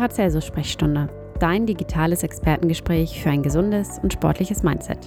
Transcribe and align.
Paracelsus-Sprechstunde, 0.00 1.10
dein 1.40 1.66
digitales 1.66 2.22
Expertengespräch 2.22 3.22
für 3.22 3.28
ein 3.28 3.42
gesundes 3.42 3.98
und 4.02 4.14
sportliches 4.14 4.62
Mindset. 4.62 4.98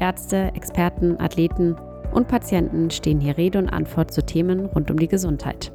Ärzte, 0.00 0.50
Experten, 0.56 1.20
Athleten 1.20 1.76
und 2.10 2.26
Patienten 2.26 2.90
stehen 2.90 3.20
hier 3.20 3.36
Rede 3.36 3.60
und 3.60 3.68
Antwort 3.68 4.12
zu 4.12 4.26
Themen 4.26 4.66
rund 4.66 4.90
um 4.90 4.98
die 4.98 5.06
Gesundheit. 5.06 5.70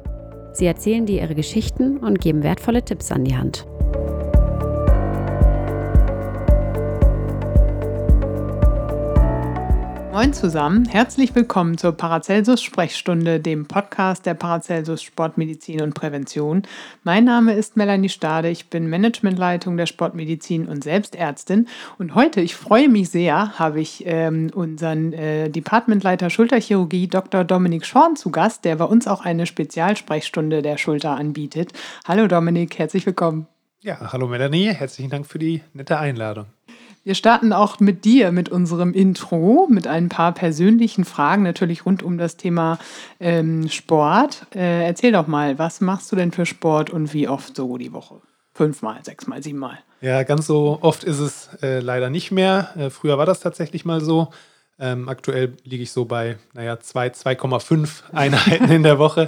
Sie 0.52 0.66
erzählen 0.66 1.06
dir 1.06 1.22
ihre 1.22 1.34
Geschichten 1.34 1.96
und 1.96 2.20
geben 2.20 2.42
wertvolle 2.42 2.84
Tipps 2.84 3.10
an 3.10 3.24
die 3.24 3.34
Hand. 3.34 3.66
Moin 10.12 10.34
zusammen, 10.34 10.84
herzlich 10.84 11.34
willkommen 11.34 11.78
zur 11.78 11.92
Paracelsus 11.92 12.60
Sprechstunde, 12.60 13.40
dem 13.40 13.64
Podcast 13.64 14.26
der 14.26 14.34
Paracelsus 14.34 15.02
Sportmedizin 15.02 15.80
und 15.80 15.94
Prävention. 15.94 16.64
Mein 17.02 17.24
Name 17.24 17.54
ist 17.54 17.78
Melanie 17.78 18.10
Stade, 18.10 18.50
ich 18.50 18.68
bin 18.68 18.90
Managementleitung 18.90 19.78
der 19.78 19.86
Sportmedizin 19.86 20.68
und 20.68 20.84
Selbstärztin. 20.84 21.66
Und 21.98 22.14
heute, 22.14 22.42
ich 22.42 22.54
freue 22.54 22.90
mich 22.90 23.08
sehr, 23.08 23.58
habe 23.58 23.80
ich 23.80 24.02
ähm, 24.04 24.50
unseren 24.54 25.14
äh, 25.14 25.48
Departmentleiter 25.48 26.28
Schulterchirurgie 26.28 27.08
Dr. 27.08 27.42
Dominik 27.42 27.86
Schorn 27.86 28.14
zu 28.14 28.30
Gast, 28.30 28.66
der 28.66 28.76
bei 28.76 28.84
uns 28.84 29.08
auch 29.08 29.24
eine 29.24 29.46
Spezialsprechstunde 29.46 30.60
der 30.60 30.76
Schulter 30.76 31.16
anbietet. 31.16 31.72
Hallo 32.06 32.26
Dominik, 32.26 32.78
herzlich 32.78 33.06
willkommen. 33.06 33.46
Ja, 33.80 34.12
hallo 34.12 34.28
Melanie, 34.28 34.74
herzlichen 34.74 35.10
Dank 35.10 35.26
für 35.26 35.38
die 35.38 35.62
nette 35.72 35.98
Einladung. 35.98 36.48
Wir 37.04 37.16
starten 37.16 37.52
auch 37.52 37.80
mit 37.80 38.04
dir, 38.04 38.30
mit 38.30 38.48
unserem 38.48 38.94
Intro, 38.94 39.66
mit 39.68 39.88
ein 39.88 40.08
paar 40.08 40.30
persönlichen 40.30 41.04
Fragen, 41.04 41.42
natürlich 41.42 41.84
rund 41.84 42.04
um 42.04 42.16
das 42.16 42.36
Thema 42.36 42.78
ähm, 43.18 43.68
Sport. 43.68 44.46
Äh, 44.54 44.86
erzähl 44.86 45.10
doch 45.10 45.26
mal, 45.26 45.58
was 45.58 45.80
machst 45.80 46.12
du 46.12 46.16
denn 46.16 46.30
für 46.30 46.46
Sport 46.46 46.90
und 46.90 47.12
wie 47.12 47.26
oft 47.26 47.56
so 47.56 47.76
die 47.76 47.92
Woche? 47.92 48.20
Fünfmal, 48.54 49.00
sechsmal, 49.02 49.42
siebenmal? 49.42 49.78
Ja, 50.00 50.22
ganz 50.22 50.46
so 50.46 50.78
oft 50.80 51.02
ist 51.02 51.18
es 51.18 51.50
äh, 51.60 51.80
leider 51.80 52.08
nicht 52.08 52.30
mehr. 52.30 52.70
Äh, 52.76 52.90
früher 52.90 53.18
war 53.18 53.26
das 53.26 53.40
tatsächlich 53.40 53.84
mal 53.84 54.00
so. 54.00 54.28
Ähm, 54.78 55.08
aktuell 55.08 55.54
liege 55.64 55.82
ich 55.82 55.90
so 55.90 56.04
bei, 56.04 56.36
naja, 56.52 56.74
2,5 56.74 58.02
Einheiten 58.12 58.70
in 58.70 58.84
der 58.84 59.00
Woche. 59.00 59.26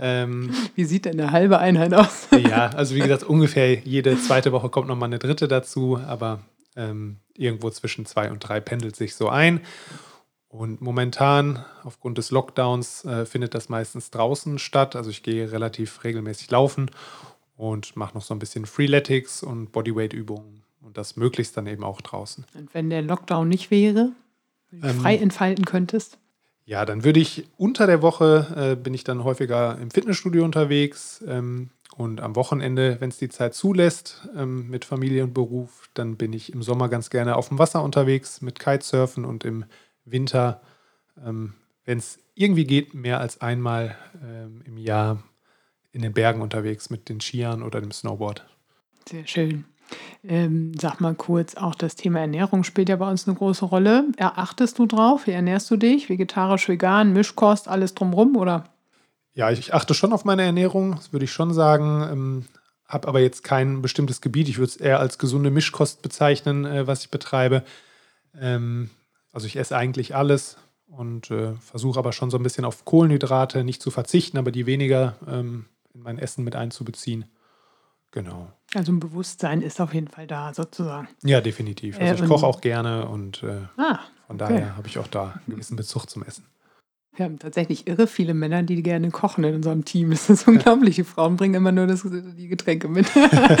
Ähm, 0.00 0.52
wie 0.74 0.84
sieht 0.84 1.04
denn 1.04 1.20
eine 1.20 1.30
halbe 1.30 1.60
Einheit 1.60 1.94
aus? 1.94 2.26
ja, 2.32 2.70
also 2.70 2.96
wie 2.96 3.00
gesagt, 3.00 3.22
ungefähr 3.22 3.74
jede 3.74 4.18
zweite 4.20 4.50
Woche 4.50 4.68
kommt 4.68 4.88
nochmal 4.88 5.08
eine 5.08 5.20
dritte 5.20 5.46
dazu, 5.46 6.00
aber 6.04 6.40
ähm, 6.76 7.18
irgendwo 7.36 7.70
zwischen 7.70 8.06
zwei 8.06 8.30
und 8.30 8.40
drei 8.40 8.60
pendelt 8.60 8.96
sich 8.96 9.14
so 9.14 9.28
ein. 9.28 9.60
Und 10.48 10.80
momentan, 10.80 11.64
aufgrund 11.82 12.16
des 12.18 12.30
Lockdowns, 12.30 13.04
äh, 13.04 13.26
findet 13.26 13.54
das 13.54 13.68
meistens 13.68 14.10
draußen 14.10 14.58
statt. 14.58 14.94
Also 14.94 15.10
ich 15.10 15.22
gehe 15.22 15.50
relativ 15.50 16.04
regelmäßig 16.04 16.50
laufen 16.50 16.90
und 17.56 17.96
mache 17.96 18.14
noch 18.14 18.22
so 18.22 18.34
ein 18.34 18.38
bisschen 18.38 18.64
Freeletics 18.66 19.42
und 19.42 19.72
Bodyweight-Übungen. 19.72 20.62
Und 20.80 20.96
das 20.96 21.16
möglichst 21.16 21.56
dann 21.56 21.66
eben 21.66 21.82
auch 21.82 22.00
draußen. 22.00 22.44
Und 22.54 22.72
wenn 22.72 22.90
der 22.90 23.02
Lockdown 23.02 23.48
nicht 23.48 23.70
wäre, 23.70 24.12
ähm, 24.82 25.00
frei 25.00 25.16
entfalten 25.16 25.64
könntest? 25.64 26.18
Ja, 26.66 26.84
dann 26.84 27.04
würde 27.04 27.20
ich 27.20 27.46
unter 27.56 27.86
der 27.86 28.00
Woche, 28.00 28.72
äh, 28.72 28.76
bin 28.76 28.94
ich 28.94 29.04
dann 29.04 29.24
häufiger 29.24 29.78
im 29.80 29.90
Fitnessstudio 29.90 30.44
unterwegs. 30.44 31.22
Ähm, 31.26 31.70
und 31.96 32.20
am 32.20 32.34
Wochenende, 32.34 33.00
wenn 33.00 33.10
es 33.10 33.18
die 33.18 33.28
Zeit 33.28 33.54
zulässt, 33.54 34.28
ähm, 34.36 34.68
mit 34.68 34.84
Familie 34.84 35.22
und 35.22 35.32
Beruf, 35.32 35.88
dann 35.94 36.16
bin 36.16 36.32
ich 36.32 36.52
im 36.52 36.62
Sommer 36.62 36.88
ganz 36.88 37.08
gerne 37.08 37.36
auf 37.36 37.48
dem 37.48 37.58
Wasser 37.58 37.84
unterwegs 37.84 38.40
mit 38.40 38.58
Kitesurfen 38.58 39.24
und 39.24 39.44
im 39.44 39.64
Winter, 40.04 40.60
ähm, 41.24 41.54
wenn 41.84 41.98
es 41.98 42.18
irgendwie 42.34 42.64
geht, 42.64 42.94
mehr 42.94 43.20
als 43.20 43.40
einmal 43.40 43.96
ähm, 44.24 44.62
im 44.64 44.76
Jahr 44.76 45.22
in 45.92 46.02
den 46.02 46.12
Bergen 46.12 46.42
unterwegs 46.42 46.90
mit 46.90 47.08
den 47.08 47.20
Skiern 47.20 47.62
oder 47.62 47.80
dem 47.80 47.92
Snowboard. 47.92 48.44
Sehr 49.08 49.26
schön. 49.28 49.64
Ähm, 50.24 50.72
sag 50.80 51.00
mal 51.00 51.14
kurz, 51.14 51.54
auch 51.54 51.76
das 51.76 51.94
Thema 51.94 52.18
Ernährung 52.20 52.64
spielt 52.64 52.88
ja 52.88 52.96
bei 52.96 53.08
uns 53.08 53.28
eine 53.28 53.36
große 53.36 53.66
Rolle. 53.66 54.06
Erachtest 54.16 54.80
du 54.80 54.86
drauf? 54.86 55.28
Wie 55.28 55.32
ernährst 55.32 55.70
du 55.70 55.76
dich? 55.76 56.08
Vegetarisch, 56.08 56.68
vegan, 56.68 57.12
Mischkost, 57.12 57.68
alles 57.68 57.94
drumrum 57.94 58.34
oder? 58.34 58.73
Ja, 59.34 59.50
ich 59.50 59.74
achte 59.74 59.94
schon 59.94 60.12
auf 60.12 60.24
meine 60.24 60.42
Ernährung, 60.42 60.94
das 60.96 61.12
würde 61.12 61.24
ich 61.24 61.32
schon 61.32 61.52
sagen. 61.52 62.08
Ähm, 62.10 62.44
habe 62.86 63.08
aber 63.08 63.20
jetzt 63.20 63.42
kein 63.42 63.82
bestimmtes 63.82 64.20
Gebiet. 64.20 64.48
Ich 64.48 64.58
würde 64.58 64.70
es 64.70 64.76
eher 64.76 65.00
als 65.00 65.18
gesunde 65.18 65.50
Mischkost 65.50 66.02
bezeichnen, 66.02 66.64
äh, 66.64 66.86
was 66.86 67.02
ich 67.02 67.10
betreibe. 67.10 67.64
Ähm, 68.38 68.90
also 69.32 69.46
ich 69.46 69.56
esse 69.56 69.76
eigentlich 69.76 70.14
alles 70.14 70.56
und 70.86 71.30
äh, 71.30 71.54
versuche 71.56 71.98
aber 71.98 72.12
schon 72.12 72.30
so 72.30 72.36
ein 72.36 72.42
bisschen 72.42 72.64
auf 72.64 72.84
Kohlenhydrate 72.84 73.64
nicht 73.64 73.82
zu 73.82 73.90
verzichten, 73.90 74.38
aber 74.38 74.52
die 74.52 74.66
weniger 74.66 75.16
ähm, 75.26 75.66
in 75.92 76.02
mein 76.02 76.18
Essen 76.18 76.44
mit 76.44 76.54
einzubeziehen. 76.54 77.24
Genau. 78.12 78.52
Also 78.74 78.92
ein 78.92 79.00
Bewusstsein 79.00 79.60
ist 79.60 79.80
auf 79.80 79.92
jeden 79.92 80.06
Fall 80.06 80.28
da, 80.28 80.54
sozusagen. 80.54 81.08
Ja, 81.24 81.40
definitiv. 81.40 81.98
Also 81.98 82.22
ich 82.22 82.30
koche 82.30 82.46
auch 82.46 82.60
gerne 82.60 83.08
und 83.08 83.42
äh, 83.42 83.62
ah, 83.76 83.98
von 84.28 84.38
daher 84.38 84.56
okay. 84.56 84.76
habe 84.76 84.86
ich 84.86 84.98
auch 84.98 85.08
da 85.08 85.32
einen 85.32 85.56
gewissen 85.56 85.74
Bezug 85.74 86.08
zum 86.08 86.22
Essen. 86.22 86.44
Wir 87.16 87.26
haben 87.26 87.38
tatsächlich 87.38 87.86
irre 87.86 88.08
viele 88.08 88.34
Männer, 88.34 88.64
die 88.64 88.82
gerne 88.82 89.10
kochen 89.10 89.44
in 89.44 89.54
unserem 89.54 89.84
Team. 89.84 90.10
Das 90.10 90.28
ist 90.28 90.48
unglaublich. 90.48 90.96
Die 90.96 91.04
Frauen 91.04 91.36
bringen 91.36 91.54
immer 91.54 91.70
nur 91.70 91.86
das, 91.86 92.04
die 92.04 92.48
Getränke 92.48 92.88
mit. 92.88 93.06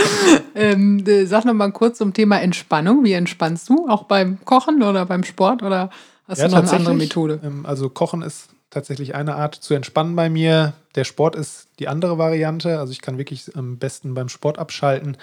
ähm, 0.54 1.04
äh, 1.06 1.24
sag 1.26 1.44
noch 1.44 1.54
mal 1.54 1.70
kurz 1.70 1.98
zum 1.98 2.12
Thema 2.12 2.40
Entspannung. 2.40 3.04
Wie 3.04 3.12
entspannst 3.12 3.68
du? 3.68 3.88
Auch 3.88 4.04
beim 4.04 4.44
Kochen 4.44 4.82
oder 4.82 5.06
beim 5.06 5.22
Sport? 5.22 5.62
Oder 5.62 5.90
hast 6.26 6.38
ja, 6.38 6.48
du 6.48 6.54
noch 6.54 6.62
eine 6.62 6.72
andere 6.72 6.94
Methode? 6.94 7.40
Ähm, 7.44 7.64
also 7.64 7.88
Kochen 7.88 8.22
ist 8.22 8.48
tatsächlich 8.70 9.14
eine 9.14 9.36
Art 9.36 9.54
zu 9.54 9.74
entspannen 9.74 10.16
bei 10.16 10.28
mir. 10.28 10.72
Der 10.96 11.04
Sport 11.04 11.36
ist 11.36 11.68
die 11.78 11.86
andere 11.86 12.18
Variante. 12.18 12.80
Also 12.80 12.92
ich 12.92 13.02
kann 13.02 13.18
wirklich 13.18 13.56
am 13.56 13.78
besten 13.78 14.14
beim 14.14 14.28
Sport 14.28 14.58
abschalten. 14.58 15.16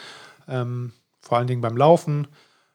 Ähm, 0.48 0.94
vor 1.20 1.38
allen 1.38 1.48
Dingen 1.48 1.62
beim 1.62 1.76
Laufen. 1.76 2.28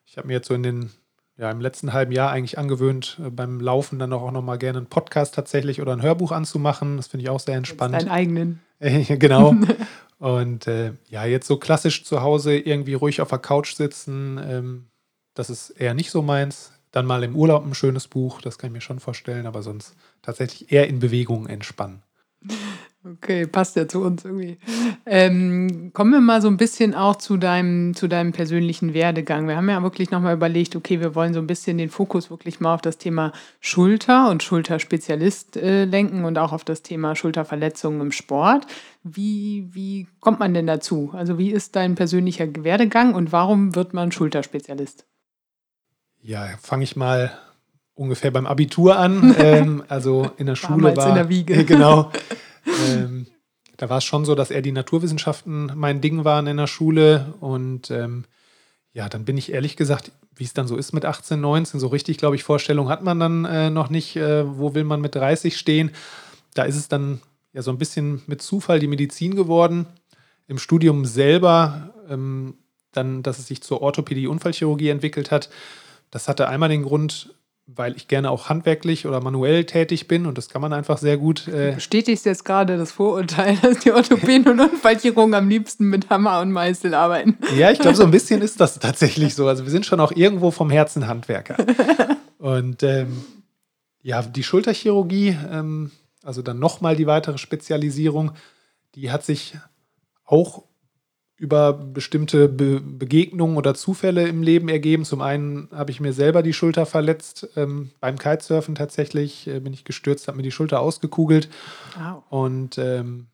Ich 0.04 0.18
habe 0.18 0.28
mir 0.28 0.34
jetzt 0.34 0.48
so 0.48 0.54
in 0.54 0.62
den 0.62 0.90
ja, 1.38 1.50
im 1.50 1.60
letzten 1.60 1.92
halben 1.92 2.12
Jahr 2.12 2.30
eigentlich 2.30 2.58
angewöhnt, 2.58 3.20
äh, 3.24 3.30
beim 3.30 3.60
Laufen 3.60 3.98
dann 3.98 4.12
auch 4.12 4.30
noch 4.30 4.42
mal 4.42 4.58
gerne 4.58 4.78
einen 4.78 4.86
Podcast 4.86 5.34
tatsächlich 5.34 5.80
oder 5.80 5.92
ein 5.92 6.02
Hörbuch 6.02 6.32
anzumachen. 6.32 6.96
Das 6.96 7.08
finde 7.08 7.24
ich 7.24 7.30
auch 7.30 7.40
sehr 7.40 7.56
entspannt. 7.56 7.94
Deinen 7.94 8.08
eigenen. 8.08 8.60
genau. 8.80 9.54
Und 10.18 10.66
äh, 10.66 10.92
ja, 11.10 11.26
jetzt 11.26 11.46
so 11.46 11.58
klassisch 11.58 12.04
zu 12.04 12.22
Hause 12.22 12.56
irgendwie 12.56 12.94
ruhig 12.94 13.20
auf 13.20 13.28
der 13.28 13.38
Couch 13.38 13.74
sitzen, 13.74 14.40
ähm, 14.42 14.86
das 15.34 15.50
ist 15.50 15.70
eher 15.70 15.92
nicht 15.92 16.10
so 16.10 16.22
meins. 16.22 16.72
Dann 16.90 17.04
mal 17.04 17.22
im 17.22 17.36
Urlaub 17.36 17.66
ein 17.66 17.74
schönes 17.74 18.08
Buch, 18.08 18.40
das 18.40 18.56
kann 18.56 18.68
ich 18.68 18.72
mir 18.72 18.80
schon 18.80 19.00
vorstellen, 19.00 19.46
aber 19.46 19.62
sonst 19.62 19.94
tatsächlich 20.22 20.72
eher 20.72 20.88
in 20.88 20.98
Bewegung 20.98 21.46
entspannen. 21.46 22.02
Okay, 23.12 23.46
passt 23.46 23.76
ja 23.76 23.86
zu 23.86 24.02
uns 24.02 24.24
irgendwie. 24.24 24.58
Ähm, 25.04 25.92
kommen 25.92 26.10
wir 26.10 26.20
mal 26.20 26.42
so 26.42 26.48
ein 26.48 26.56
bisschen 26.56 26.94
auch 26.94 27.16
zu 27.16 27.36
deinem, 27.36 27.94
zu 27.94 28.08
deinem 28.08 28.32
persönlichen 28.32 28.94
Werdegang. 28.94 29.46
Wir 29.46 29.56
haben 29.56 29.68
ja 29.68 29.80
wirklich 29.82 30.10
nochmal 30.10 30.34
überlegt, 30.34 30.74
okay, 30.74 31.00
wir 31.00 31.14
wollen 31.14 31.32
so 31.32 31.38
ein 31.38 31.46
bisschen 31.46 31.78
den 31.78 31.90
Fokus 31.90 32.30
wirklich 32.30 32.58
mal 32.58 32.74
auf 32.74 32.80
das 32.80 32.98
Thema 32.98 33.32
Schulter 33.60 34.28
und 34.28 34.42
Schulterspezialist 34.42 35.56
äh, 35.56 35.84
lenken 35.84 36.24
und 36.24 36.36
auch 36.38 36.52
auf 36.52 36.64
das 36.64 36.82
Thema 36.82 37.14
Schulterverletzungen 37.14 38.00
im 38.00 38.12
Sport. 38.12 38.66
Wie, 39.04 39.68
wie 39.72 40.08
kommt 40.20 40.40
man 40.40 40.52
denn 40.52 40.66
dazu? 40.66 41.10
Also 41.12 41.38
wie 41.38 41.50
ist 41.50 41.76
dein 41.76 41.94
persönlicher 41.94 42.48
Werdegang 42.64 43.14
und 43.14 43.30
warum 43.30 43.76
wird 43.76 43.94
man 43.94 44.10
Schulterspezialist? 44.10 45.06
Ja, 46.22 46.48
fange 46.60 46.82
ich 46.82 46.96
mal 46.96 47.30
ungefähr 47.94 48.30
beim 48.30 48.46
Abitur 48.46 48.98
an. 48.98 49.34
ähm, 49.38 49.84
also 49.88 50.30
in 50.38 50.46
der 50.46 50.56
Schule 50.56 50.94
Damals 50.94 50.96
war 50.98 51.08
in 51.10 51.14
der 51.14 51.28
Wiege. 51.28 51.64
genau. 51.66 52.10
Ähm, 52.66 53.26
da 53.76 53.88
war 53.90 53.98
es 53.98 54.04
schon 54.04 54.24
so, 54.24 54.34
dass 54.34 54.50
eher 54.50 54.62
die 54.62 54.72
Naturwissenschaften 54.72 55.72
mein 55.74 56.00
Ding 56.00 56.24
waren 56.24 56.46
in 56.46 56.56
der 56.56 56.66
Schule. 56.66 57.34
Und 57.40 57.90
ähm, 57.90 58.24
ja, 58.92 59.08
dann 59.08 59.24
bin 59.24 59.36
ich 59.36 59.52
ehrlich 59.52 59.76
gesagt, 59.76 60.12
wie 60.34 60.44
es 60.44 60.54
dann 60.54 60.68
so 60.68 60.76
ist 60.76 60.92
mit 60.92 61.04
18, 61.04 61.40
19, 61.40 61.80
so 61.80 61.88
richtig, 61.88 62.18
glaube 62.18 62.36
ich, 62.36 62.44
Vorstellung 62.44 62.88
hat 62.88 63.02
man 63.02 63.20
dann 63.20 63.44
äh, 63.44 63.70
noch 63.70 63.90
nicht, 63.90 64.16
äh, 64.16 64.44
wo 64.58 64.74
will 64.74 64.84
man 64.84 65.00
mit 65.00 65.14
30 65.14 65.56
stehen. 65.56 65.90
Da 66.54 66.64
ist 66.64 66.76
es 66.76 66.88
dann 66.88 67.20
ja 67.52 67.62
so 67.62 67.70
ein 67.70 67.78
bisschen 67.78 68.22
mit 68.26 68.42
Zufall 68.42 68.78
die 68.78 68.86
Medizin 68.86 69.34
geworden. 69.34 69.86
Im 70.46 70.58
Studium 70.58 71.04
selber, 71.04 71.94
ähm, 72.08 72.54
dann, 72.92 73.22
dass 73.22 73.38
es 73.38 73.46
sich 73.46 73.62
zur 73.62 73.82
Orthopädie-Unfallchirurgie 73.82 74.88
entwickelt 74.88 75.30
hat. 75.30 75.50
Das 76.10 76.28
hatte 76.28 76.48
einmal 76.48 76.68
den 76.68 76.82
Grund, 76.82 77.34
weil 77.66 77.96
ich 77.96 78.06
gerne 78.06 78.30
auch 78.30 78.48
handwerklich 78.48 79.06
oder 79.06 79.20
manuell 79.20 79.64
tätig 79.64 80.06
bin 80.06 80.26
und 80.26 80.38
das 80.38 80.48
kann 80.48 80.62
man 80.62 80.72
einfach 80.72 80.98
sehr 80.98 81.16
gut. 81.16 81.48
Äh 81.48 81.70
du 81.70 81.74
bestätigst 81.74 82.24
jetzt 82.24 82.44
gerade 82.44 82.78
das 82.78 82.92
Vorurteil, 82.92 83.56
dass 83.62 83.80
die 83.80 83.92
Orthopäden 83.92 84.48
und 84.48 84.60
Unfallchirurgen 84.60 85.34
am 85.34 85.48
liebsten 85.48 85.86
mit 85.86 86.08
Hammer 86.08 86.40
und 86.40 86.52
Meißel 86.52 86.94
arbeiten. 86.94 87.36
Ja, 87.56 87.72
ich 87.72 87.80
glaube, 87.80 87.96
so 87.96 88.04
ein 88.04 88.12
bisschen 88.12 88.40
ist 88.40 88.60
das 88.60 88.78
tatsächlich 88.78 89.34
so. 89.34 89.48
Also 89.48 89.64
wir 89.64 89.70
sind 89.70 89.84
schon 89.84 90.00
auch 90.00 90.12
irgendwo 90.12 90.50
vom 90.50 90.70
Herzen 90.70 91.06
Handwerker. 91.06 91.56
Und 92.38 92.82
ähm, 92.82 93.24
ja, 94.02 94.22
die 94.22 94.44
Schulterchirurgie, 94.44 95.36
ähm, 95.50 95.90
also 96.22 96.42
dann 96.42 96.58
nochmal 96.58 96.94
die 96.94 97.06
weitere 97.06 97.38
Spezialisierung, 97.38 98.32
die 98.94 99.10
hat 99.10 99.24
sich 99.24 99.56
auch 100.24 100.62
über 101.38 101.72
bestimmte 101.72 102.48
Be 102.48 102.80
Begegnungen 102.80 103.56
oder 103.56 103.74
Zufälle 103.74 104.26
im 104.26 104.42
Leben 104.42 104.68
ergeben. 104.68 105.04
Zum 105.04 105.20
einen 105.20 105.68
habe 105.70 105.90
ich 105.90 106.00
mir 106.00 106.12
selber 106.12 106.42
die 106.42 106.54
Schulter 106.54 106.86
verletzt. 106.86 107.48
Ähm, 107.56 107.90
beim 108.00 108.18
Kitesurfen 108.18 108.74
tatsächlich 108.74 109.46
äh, 109.46 109.60
bin 109.60 109.72
ich 109.72 109.84
gestürzt, 109.84 110.28
habe 110.28 110.38
mir 110.38 110.42
die 110.42 110.50
Schulter 110.50 110.80
ausgekugelt. 110.80 111.48
Wow. 111.98 112.22
Und 112.30 112.78
ähm, 112.78 113.26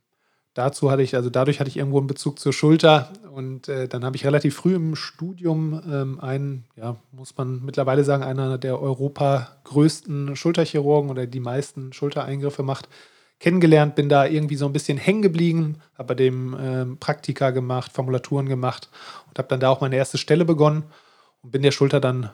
dazu 0.55 0.91
hatte 0.91 1.03
ich, 1.03 1.15
also 1.15 1.31
dadurch 1.31 1.61
hatte 1.61 1.71
ich 1.71 1.77
irgendwo 1.77 1.99
einen 1.99 2.09
Bezug 2.09 2.39
zur 2.39 2.53
Schulter 2.53 3.13
und 3.33 3.69
äh, 3.69 3.89
dann 3.89 4.05
habe 4.05 4.17
ich 4.17 4.27
relativ 4.27 4.57
früh 4.57 4.75
im 4.75 4.97
Studium 4.97 5.81
ähm, 5.89 6.21
einen, 6.21 6.65
ja, 6.77 6.97
muss 7.13 7.37
man 7.37 7.65
mittlerweile 7.65 8.05
sagen, 8.05 8.23
einer 8.23 8.59
der 8.59 8.81
Europa 8.81 9.49
größten 9.65 10.37
Schulterchirurgen 10.37 11.11
oder 11.11 11.27
die 11.27 11.41
meisten 11.41 11.93
Schultereingriffe 11.93 12.63
macht, 12.63 12.89
kennengelernt, 13.43 13.97
bin 13.97 14.09
da 14.09 14.25
irgendwie 14.25 14.55
so 14.55 14.67
ein 14.67 14.73
bisschen 14.73 14.97
hängen 14.97 15.21
geblieben, 15.21 15.77
habe 15.99 16.09
bei 16.09 16.15
dem 16.15 16.57
ähm, 16.59 16.97
Praktika 16.99 17.51
gemacht, 17.51 17.93
Formulaturen 17.93 18.49
gemacht 18.49 18.89
und 19.29 19.37
habe 19.37 19.49
dann 19.49 19.59
da 19.61 19.69
auch 19.69 19.81
meine 19.81 19.97
erste 19.97 20.17
Stelle 20.17 20.45
begonnen 20.45 20.85
und 21.43 21.51
bin 21.51 21.63
der 21.63 21.73
Schulter 21.73 22.01
dann 22.01 22.31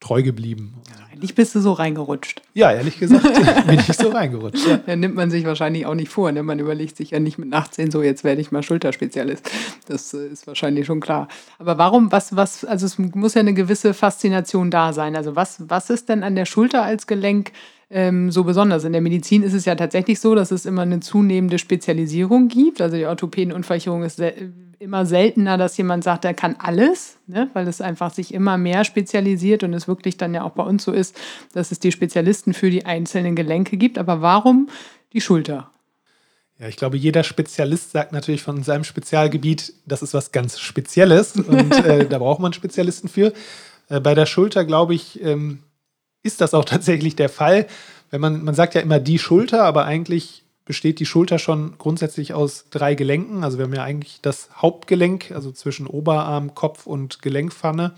treu 0.00 0.22
geblieben. 0.22 0.74
Eigentlich 1.10 1.34
bist 1.34 1.54
du 1.54 1.60
so 1.60 1.72
reingerutscht. 1.72 2.42
Ja, 2.52 2.72
ehrlich 2.72 2.98
gesagt 2.98 3.22
bin 3.66 3.78
ich 3.78 3.96
so 3.96 4.08
reingerutscht. 4.08 4.66
Ja. 4.66 4.80
ja. 4.86 4.96
nimmt 4.96 5.14
man 5.14 5.30
sich 5.30 5.44
wahrscheinlich 5.44 5.86
auch 5.86 5.94
nicht 5.94 6.10
vor. 6.10 6.30
Ne? 6.30 6.42
Man 6.42 6.58
überlegt 6.58 6.96
sich 6.96 7.10
ja 7.10 7.20
nicht 7.20 7.38
mit 7.38 7.52
18 7.52 7.90
so, 7.90 8.02
jetzt 8.02 8.24
werde 8.24 8.40
ich 8.40 8.50
mal 8.50 8.62
Schulterspezialist. 8.62 9.50
Das 9.86 10.14
äh, 10.14 10.26
ist 10.26 10.46
wahrscheinlich 10.46 10.86
schon 10.86 11.00
klar. 11.00 11.28
Aber 11.58 11.78
warum, 11.78 12.12
was, 12.12 12.36
was, 12.36 12.64
also 12.64 12.86
es 12.86 12.98
muss 12.98 13.34
ja 13.34 13.40
eine 13.40 13.54
gewisse 13.54 13.92
Faszination 13.92 14.70
da 14.70 14.92
sein. 14.92 15.16
Also 15.16 15.36
was, 15.36 15.68
was 15.68 15.90
ist 15.90 16.08
denn 16.08 16.22
an 16.22 16.34
der 16.34 16.46
Schulter 16.46 16.82
als 16.82 17.06
Gelenk 17.06 17.52
ähm, 17.90 18.30
so 18.30 18.44
besonders. 18.44 18.84
In 18.84 18.92
der 18.92 19.02
Medizin 19.02 19.42
ist 19.42 19.52
es 19.52 19.64
ja 19.64 19.74
tatsächlich 19.74 20.20
so, 20.20 20.34
dass 20.34 20.52
es 20.52 20.64
immer 20.64 20.82
eine 20.82 21.00
zunehmende 21.00 21.58
Spezialisierung 21.58 22.48
gibt. 22.48 22.80
Also 22.80 22.96
die 22.96 23.06
Orthopädenunfallchirurgie 23.06 24.06
ist 24.06 24.16
sel 24.16 24.52
immer 24.78 25.04
seltener, 25.04 25.58
dass 25.58 25.76
jemand 25.76 26.04
sagt, 26.04 26.24
er 26.24 26.32
kann 26.32 26.56
alles, 26.58 27.18
ne? 27.26 27.50
weil 27.52 27.68
es 27.68 27.82
einfach 27.82 28.10
sich 28.10 28.32
immer 28.32 28.56
mehr 28.56 28.84
spezialisiert 28.84 29.62
und 29.62 29.74
es 29.74 29.86
wirklich 29.86 30.16
dann 30.16 30.32
ja 30.32 30.42
auch 30.42 30.52
bei 30.52 30.62
uns 30.62 30.84
so 30.84 30.92
ist, 30.92 31.14
dass 31.52 31.70
es 31.70 31.80
die 31.80 31.92
Spezialisten 31.92 32.54
für 32.54 32.70
die 32.70 32.86
einzelnen 32.86 33.36
Gelenke 33.36 33.76
gibt. 33.76 33.98
Aber 33.98 34.22
warum 34.22 34.70
die 35.12 35.20
Schulter? 35.20 35.70
Ja, 36.58 36.68
ich 36.68 36.76
glaube, 36.76 36.96
jeder 36.96 37.24
Spezialist 37.24 37.90
sagt 37.90 38.12
natürlich 38.12 38.42
von 38.42 38.62
seinem 38.62 38.84
Spezialgebiet, 38.84 39.74
das 39.84 40.00
ist 40.00 40.14
was 40.14 40.32
ganz 40.32 40.58
Spezielles 40.58 41.36
und 41.36 41.72
äh, 41.84 42.06
da 42.06 42.18
braucht 42.18 42.40
man 42.40 42.54
Spezialisten 42.54 43.08
für. 43.08 43.34
Äh, 43.90 44.00
bei 44.00 44.14
der 44.14 44.24
Schulter, 44.24 44.64
glaube 44.64 44.94
ich, 44.94 45.22
ähm, 45.22 45.58
ist 46.22 46.40
das 46.40 46.54
auch 46.54 46.64
tatsächlich 46.66 47.16
der 47.16 47.28
Fall. 47.28 47.66
Wenn 48.10 48.20
man, 48.20 48.42
man 48.42 48.54
sagt 48.54 48.74
ja 48.74 48.80
immer 48.80 48.98
die 48.98 49.18
Schulter, 49.18 49.64
aber 49.64 49.84
eigentlich 49.84 50.44
besteht 50.64 51.00
die 51.00 51.06
Schulter 51.06 51.38
schon 51.38 51.78
grundsätzlich 51.78 52.34
aus 52.34 52.66
drei 52.70 52.94
Gelenken. 52.94 53.42
Also 53.42 53.58
wir 53.58 53.64
haben 53.64 53.74
ja 53.74 53.82
eigentlich 53.82 54.20
das 54.22 54.50
Hauptgelenk, 54.54 55.32
also 55.32 55.50
zwischen 55.50 55.86
Oberarm, 55.86 56.54
Kopf 56.54 56.86
und 56.86 57.22
Gelenkpfanne. 57.22 57.92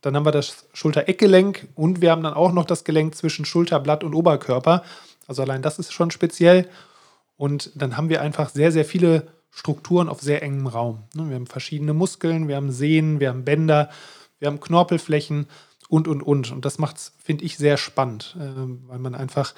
Dann 0.00 0.16
haben 0.16 0.26
wir 0.26 0.32
das 0.32 0.66
Schultereckgelenk 0.72 1.68
und 1.74 2.00
wir 2.00 2.10
haben 2.10 2.22
dann 2.22 2.34
auch 2.34 2.52
noch 2.52 2.64
das 2.64 2.84
Gelenk 2.84 3.14
zwischen 3.14 3.44
Schulterblatt 3.44 4.04
und 4.04 4.14
Oberkörper. 4.14 4.82
Also 5.26 5.42
allein 5.42 5.62
das 5.62 5.78
ist 5.78 5.92
schon 5.92 6.10
speziell. 6.10 6.68
Und 7.36 7.70
dann 7.76 7.96
haben 7.96 8.08
wir 8.08 8.20
einfach 8.20 8.48
sehr, 8.48 8.72
sehr 8.72 8.84
viele 8.84 9.28
Strukturen 9.50 10.08
auf 10.08 10.20
sehr 10.20 10.42
engem 10.42 10.66
Raum. 10.66 11.04
Wir 11.14 11.34
haben 11.34 11.46
verschiedene 11.46 11.94
Muskeln, 11.94 12.48
wir 12.48 12.56
haben 12.56 12.70
Sehnen, 12.70 13.20
wir 13.20 13.28
haben 13.28 13.44
Bänder, 13.44 13.90
wir 14.38 14.48
haben 14.48 14.60
Knorpelflächen 14.60 15.46
und, 15.88 16.06
und, 16.06 16.22
und. 16.22 16.52
Und 16.52 16.64
das 16.64 16.78
macht 16.78 16.96
es, 16.96 17.12
finde 17.18 17.44
ich, 17.44 17.56
sehr 17.56 17.76
spannend, 17.76 18.36
äh, 18.38 18.88
weil 18.88 18.98
man 18.98 19.14
einfach 19.14 19.54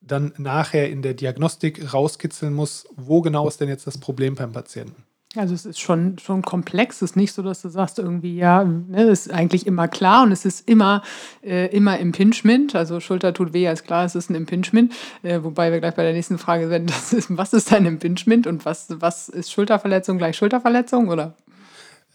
dann 0.00 0.32
nachher 0.36 0.90
in 0.90 1.02
der 1.02 1.14
Diagnostik 1.14 1.92
rauskitzeln 1.92 2.54
muss, 2.54 2.86
wo 2.94 3.22
genau 3.22 3.48
ist 3.48 3.60
denn 3.60 3.68
jetzt 3.68 3.86
das 3.86 3.98
Problem 3.98 4.34
beim 4.34 4.52
Patienten. 4.52 5.04
Also 5.36 5.54
es 5.54 5.66
ist 5.66 5.80
schon, 5.80 6.16
schon 6.18 6.42
komplex. 6.42 6.96
Es 6.96 7.10
ist 7.10 7.16
nicht 7.16 7.32
so, 7.32 7.42
dass 7.42 7.62
du 7.62 7.68
sagst 7.68 7.98
irgendwie, 7.98 8.36
ja, 8.36 8.62
ne, 8.62 9.06
das 9.06 9.26
ist 9.26 9.32
eigentlich 9.32 9.66
immer 9.66 9.88
klar 9.88 10.22
und 10.22 10.30
es 10.30 10.44
ist 10.44 10.68
immer, 10.68 11.02
äh, 11.42 11.74
immer 11.74 11.98
Impingement. 11.98 12.76
Also 12.76 13.00
Schulter 13.00 13.34
tut 13.34 13.52
weh, 13.52 13.66
ist 13.66 13.84
klar, 13.84 14.04
es 14.04 14.14
ist 14.14 14.30
ein 14.30 14.36
Impingement. 14.36 14.94
Äh, 15.22 15.42
wobei 15.42 15.72
wir 15.72 15.80
gleich 15.80 15.94
bei 15.94 16.04
der 16.04 16.12
nächsten 16.12 16.38
Frage 16.38 16.70
werden, 16.70 16.86
ist, 16.88 17.36
was 17.36 17.52
ist 17.52 17.72
ein 17.72 17.86
Impingement 17.86 18.46
und 18.46 18.64
was, 18.64 18.88
was 19.00 19.28
ist 19.28 19.50
Schulterverletzung 19.50 20.18
gleich 20.18 20.36
Schulterverletzung 20.36 21.08
oder? 21.08 21.34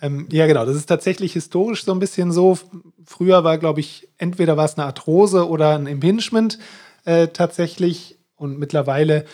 Ähm, 0.02 0.28
ja, 0.32 0.48
genau. 0.48 0.66
Das 0.66 0.76
ist 0.76 0.86
tatsächlich 0.86 1.34
historisch 1.34 1.84
so 1.84 1.92
ein 1.92 2.00
bisschen 2.00 2.32
so. 2.32 2.58
Früher 3.06 3.44
war, 3.44 3.58
glaube 3.58 3.80
ich, 3.80 4.08
entweder 4.18 4.58
war 4.58 4.66
es 4.66 4.78
eine 4.78 4.86
Arthrose 4.86 5.48
oder 5.48 5.76
ein 5.76 5.88
Impingement 5.88 6.60
äh, 7.06 7.28
tatsächlich. 7.28 8.18
Und 8.36 8.58
mittlerweile, 8.58 9.26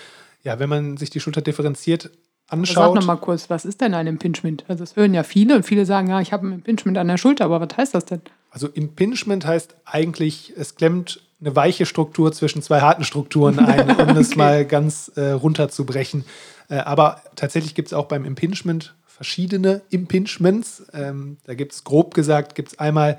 ja, 0.41 0.57
wenn 0.59 0.69
man 0.69 0.97
sich 0.97 1.11
die 1.11 1.19
Schulter 1.19 1.41
differenziert 1.41 2.09
anschaut. 2.47 2.75
Sag 2.75 2.95
noch 2.95 3.05
mal 3.05 3.17
kurz, 3.17 3.49
was 3.49 3.65
ist 3.65 3.81
denn 3.81 3.93
ein 3.93 4.07
Impingement? 4.07 4.65
Also, 4.67 4.83
das 4.83 4.95
hören 4.95 5.13
ja 5.13 5.23
viele 5.23 5.55
und 5.55 5.63
viele 5.63 5.85
sagen, 5.85 6.09
ja, 6.09 6.21
ich 6.21 6.33
habe 6.33 6.47
ein 6.47 6.53
Impingement 6.53 6.97
an 6.97 7.07
der 7.07 7.17
Schulter, 7.17 7.45
aber 7.45 7.61
was 7.61 7.77
heißt 7.77 7.93
das 7.93 8.05
denn? 8.05 8.21
Also, 8.49 8.67
Impingement 8.67 9.45
heißt 9.45 9.75
eigentlich, 9.85 10.53
es 10.57 10.75
klemmt 10.75 11.21
eine 11.41 11.55
weiche 11.55 11.85
Struktur 11.85 12.31
zwischen 12.31 12.61
zwei 12.61 12.81
harten 12.81 13.03
Strukturen 13.03 13.59
ein, 13.59 13.91
um 13.99 14.09
okay. 14.09 14.19
es 14.19 14.35
mal 14.35 14.65
ganz 14.65 15.11
äh, 15.15 15.31
runterzubrechen. 15.31 16.25
Äh, 16.69 16.77
aber 16.77 17.21
tatsächlich 17.35 17.75
gibt 17.75 17.89
es 17.89 17.93
auch 17.93 18.05
beim 18.05 18.25
Impingement 18.25 18.95
verschiedene 19.15 19.81
Impingements. 19.91 20.83
Ähm, 20.91 21.37
da 21.45 21.53
gibt 21.53 21.71
es 21.71 21.85
grob 21.85 22.13
gesagt, 22.13 22.53
gibt 22.53 22.73
es 22.73 22.79
einmal 22.79 23.17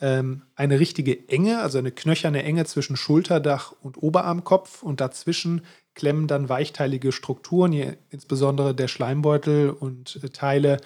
ähm, 0.00 0.40
eine 0.56 0.80
richtige 0.80 1.28
Enge, 1.28 1.60
also 1.60 1.76
eine 1.76 1.92
knöcherne 1.92 2.42
Enge 2.42 2.64
zwischen 2.64 2.96
Schulterdach 2.96 3.72
und 3.82 4.02
Oberarmkopf 4.02 4.82
und 4.82 5.02
dazwischen 5.02 5.60
klemmen 5.94 6.28
dann 6.28 6.48
weichteilige 6.48 7.12
Strukturen, 7.12 7.72
hier 7.72 7.98
insbesondere 8.08 8.74
der 8.74 8.88
Schleimbeutel 8.88 9.68
und 9.68 10.18
äh, 10.22 10.30
Teile 10.30 10.78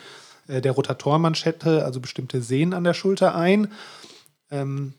äh, 0.48 0.60
der 0.60 0.72
Rotatormanschette, 0.72 1.84
also 1.84 2.00
bestimmte 2.00 2.42
Sehnen 2.42 2.74
an 2.74 2.82
der 2.82 2.94
Schulter 2.94 3.36
ein. 3.36 3.70
Ähm, 4.50 4.94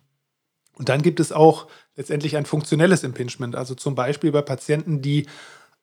und 0.78 0.88
dann 0.88 1.02
gibt 1.02 1.20
es 1.20 1.34
auch 1.34 1.68
letztendlich 1.98 2.38
ein 2.38 2.46
funktionelles 2.46 3.04
Impingement, 3.04 3.58
also 3.58 3.76
zum 3.76 3.94
Beispiel 3.94 4.32
bei 4.32 4.42
Patienten, 4.42 5.02
die 5.02 5.28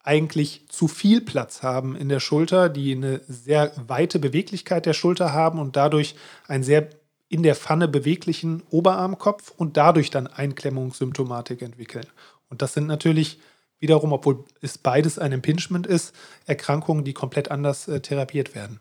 eigentlich 0.06 0.62
zu 0.69 0.88
viel 0.88 1.20
Platz 1.20 1.62
haben 1.62 1.97
in 1.97 2.08
der 2.08 2.20
Schulter, 2.20 2.69
die 2.69 2.93
eine 2.93 3.20
sehr 3.26 3.73
weite 3.88 4.19
Beweglichkeit 4.19 4.87
der 4.87 4.94
Schulter 4.94 5.32
haben 5.32 5.58
und 5.58 5.76
dadurch 5.76 6.14
einen 6.47 6.64
sehr 6.64 6.88
in 7.29 7.43
der 7.43 7.56
Pfanne 7.56 7.88
beweglichen 7.88 8.62
Oberarmkopf 8.70 9.53
und 9.56 9.76
dadurch 9.76 10.11
dann 10.11 10.29
Einklemmungssymptomatik 10.29 11.61
entwickeln. 11.61 12.06
Und 12.49 12.62
das 12.62 12.73
sind 12.73 12.87
natürlich 12.87 13.41
wiederum, 13.81 14.12
obwohl 14.12 14.44
es 14.62 14.79
beides 14.79 15.19
ein 15.19 15.32
Impingement 15.32 15.88
ist, 15.88 16.14
Erkrankungen, 16.47 17.05
die 17.05 17.12
komplett 17.12 17.50
anders 17.50 17.88
äh, 17.88 18.00
therapiert 18.00 18.55
werden. 18.55 18.81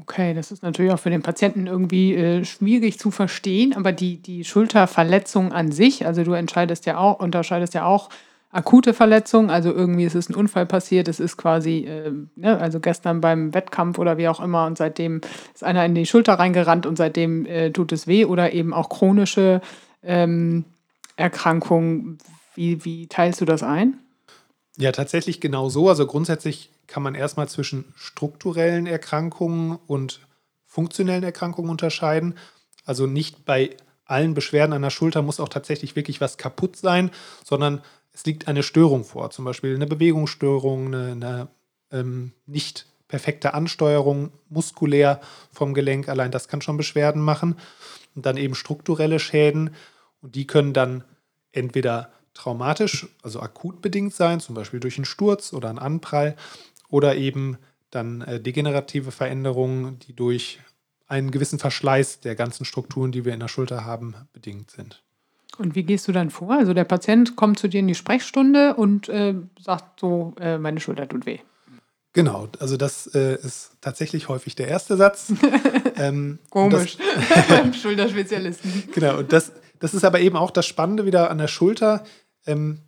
Okay, 0.00 0.32
das 0.32 0.52
ist 0.52 0.62
natürlich 0.62 0.92
auch 0.92 1.00
für 1.00 1.10
den 1.10 1.22
Patienten 1.22 1.66
irgendwie 1.66 2.14
äh, 2.14 2.44
schwierig 2.44 2.98
zu 2.98 3.10
verstehen, 3.10 3.74
aber 3.74 3.92
die, 3.92 4.22
die 4.22 4.44
Schulterverletzung 4.44 5.52
an 5.52 5.72
sich, 5.72 6.06
also 6.06 6.24
du 6.24 6.32
entscheidest 6.32 6.86
ja 6.86 6.96
auch, 6.96 7.18
unterscheidest 7.18 7.74
ja 7.74 7.84
auch 7.84 8.08
akute 8.52 8.92
Verletzung, 8.92 9.50
also 9.50 9.72
irgendwie 9.72 10.04
ist 10.04 10.14
es 10.14 10.28
ein 10.28 10.34
Unfall 10.34 10.66
passiert, 10.66 11.08
es 11.08 11.20
ist 11.20 11.38
quasi, 11.38 11.86
äh, 11.86 12.12
ne, 12.36 12.58
also 12.58 12.80
gestern 12.80 13.22
beim 13.22 13.54
Wettkampf 13.54 13.98
oder 13.98 14.18
wie 14.18 14.28
auch 14.28 14.40
immer 14.40 14.66
und 14.66 14.76
seitdem 14.76 15.22
ist 15.54 15.64
einer 15.64 15.84
in 15.86 15.94
die 15.94 16.06
Schulter 16.06 16.34
reingerannt 16.34 16.84
und 16.84 16.96
seitdem 16.96 17.46
äh, 17.46 17.70
tut 17.70 17.92
es 17.92 18.06
weh 18.06 18.26
oder 18.26 18.52
eben 18.52 18.74
auch 18.74 18.90
chronische 18.90 19.62
ähm, 20.02 20.66
Erkrankungen. 21.16 22.18
Wie, 22.54 22.84
wie 22.84 23.06
teilst 23.06 23.40
du 23.40 23.46
das 23.46 23.62
ein? 23.62 23.98
Ja, 24.76 24.92
tatsächlich 24.92 25.40
genau 25.40 25.70
so. 25.70 25.88
Also 25.88 26.06
grundsätzlich 26.06 26.70
kann 26.86 27.02
man 27.02 27.14
erstmal 27.14 27.48
zwischen 27.48 27.92
strukturellen 27.96 28.86
Erkrankungen 28.86 29.78
und 29.86 30.20
funktionellen 30.66 31.24
Erkrankungen 31.24 31.70
unterscheiden. 31.70 32.34
Also 32.84 33.06
nicht 33.06 33.46
bei 33.46 33.70
allen 34.04 34.34
Beschwerden 34.34 34.74
an 34.74 34.82
der 34.82 34.90
Schulter 34.90 35.22
muss 35.22 35.40
auch 35.40 35.48
tatsächlich 35.48 35.96
wirklich 35.96 36.20
was 36.20 36.36
kaputt 36.36 36.76
sein, 36.76 37.10
sondern 37.44 37.80
es 38.12 38.24
liegt 38.26 38.48
eine 38.48 38.62
Störung 38.62 39.04
vor, 39.04 39.30
zum 39.30 39.44
Beispiel 39.44 39.74
eine 39.74 39.86
Bewegungsstörung, 39.86 40.86
eine, 40.86 41.12
eine 41.12 41.48
ähm, 41.90 42.32
nicht 42.46 42.86
perfekte 43.08 43.54
Ansteuerung 43.54 44.32
muskulär 44.48 45.20
vom 45.52 45.74
Gelenk. 45.74 46.08
Allein 46.08 46.30
das 46.30 46.48
kann 46.48 46.62
schon 46.62 46.76
Beschwerden 46.76 47.20
machen. 47.20 47.56
Und 48.14 48.26
dann 48.26 48.36
eben 48.36 48.54
strukturelle 48.54 49.18
Schäden. 49.18 49.74
Und 50.20 50.34
die 50.34 50.46
können 50.46 50.72
dann 50.72 51.04
entweder 51.52 52.10
traumatisch, 52.34 53.08
also 53.22 53.40
akut 53.40 53.82
bedingt 53.82 54.14
sein, 54.14 54.40
zum 54.40 54.54
Beispiel 54.54 54.80
durch 54.80 54.96
einen 54.96 55.04
Sturz 55.04 55.52
oder 55.52 55.68
einen 55.68 55.78
Anprall, 55.78 56.36
oder 56.88 57.16
eben 57.16 57.58
dann 57.90 58.22
äh, 58.22 58.40
degenerative 58.40 59.12
Veränderungen, 59.12 59.98
die 60.00 60.14
durch 60.14 60.60
einen 61.06 61.30
gewissen 61.30 61.58
Verschleiß 61.58 62.20
der 62.20 62.34
ganzen 62.34 62.64
Strukturen, 62.64 63.12
die 63.12 63.26
wir 63.26 63.34
in 63.34 63.40
der 63.40 63.48
Schulter 63.48 63.84
haben, 63.84 64.14
bedingt 64.32 64.70
sind. 64.70 65.02
Und 65.58 65.74
wie 65.74 65.82
gehst 65.82 66.08
du 66.08 66.12
dann 66.12 66.30
vor? 66.30 66.52
Also 66.52 66.74
der 66.74 66.84
Patient 66.84 67.36
kommt 67.36 67.58
zu 67.58 67.68
dir 67.68 67.80
in 67.80 67.88
die 67.88 67.94
Sprechstunde 67.94 68.74
und 68.74 69.08
äh, 69.08 69.34
sagt 69.60 70.00
so, 70.00 70.34
äh, 70.40 70.58
meine 70.58 70.80
Schulter 70.80 71.08
tut 71.08 71.26
weh. 71.26 71.38
Genau, 72.14 72.48
also 72.58 72.76
das 72.76 73.06
äh, 73.14 73.36
ist 73.36 73.72
tatsächlich 73.80 74.28
häufig 74.28 74.54
der 74.54 74.68
erste 74.68 74.96
Satz. 74.96 75.32
ähm, 75.96 76.38
Komisch, 76.50 76.98
Schulterspezialisten. 77.82 78.84
Genau, 78.94 79.18
und 79.18 79.32
das, 79.32 79.52
das 79.78 79.94
ist 79.94 80.04
aber 80.04 80.20
eben 80.20 80.36
auch 80.36 80.50
das 80.50 80.66
Spannende 80.66 81.06
wieder 81.06 81.30
an 81.30 81.38
der 81.38 81.48
Schulter. 81.48 82.04
Ähm, 82.46 82.80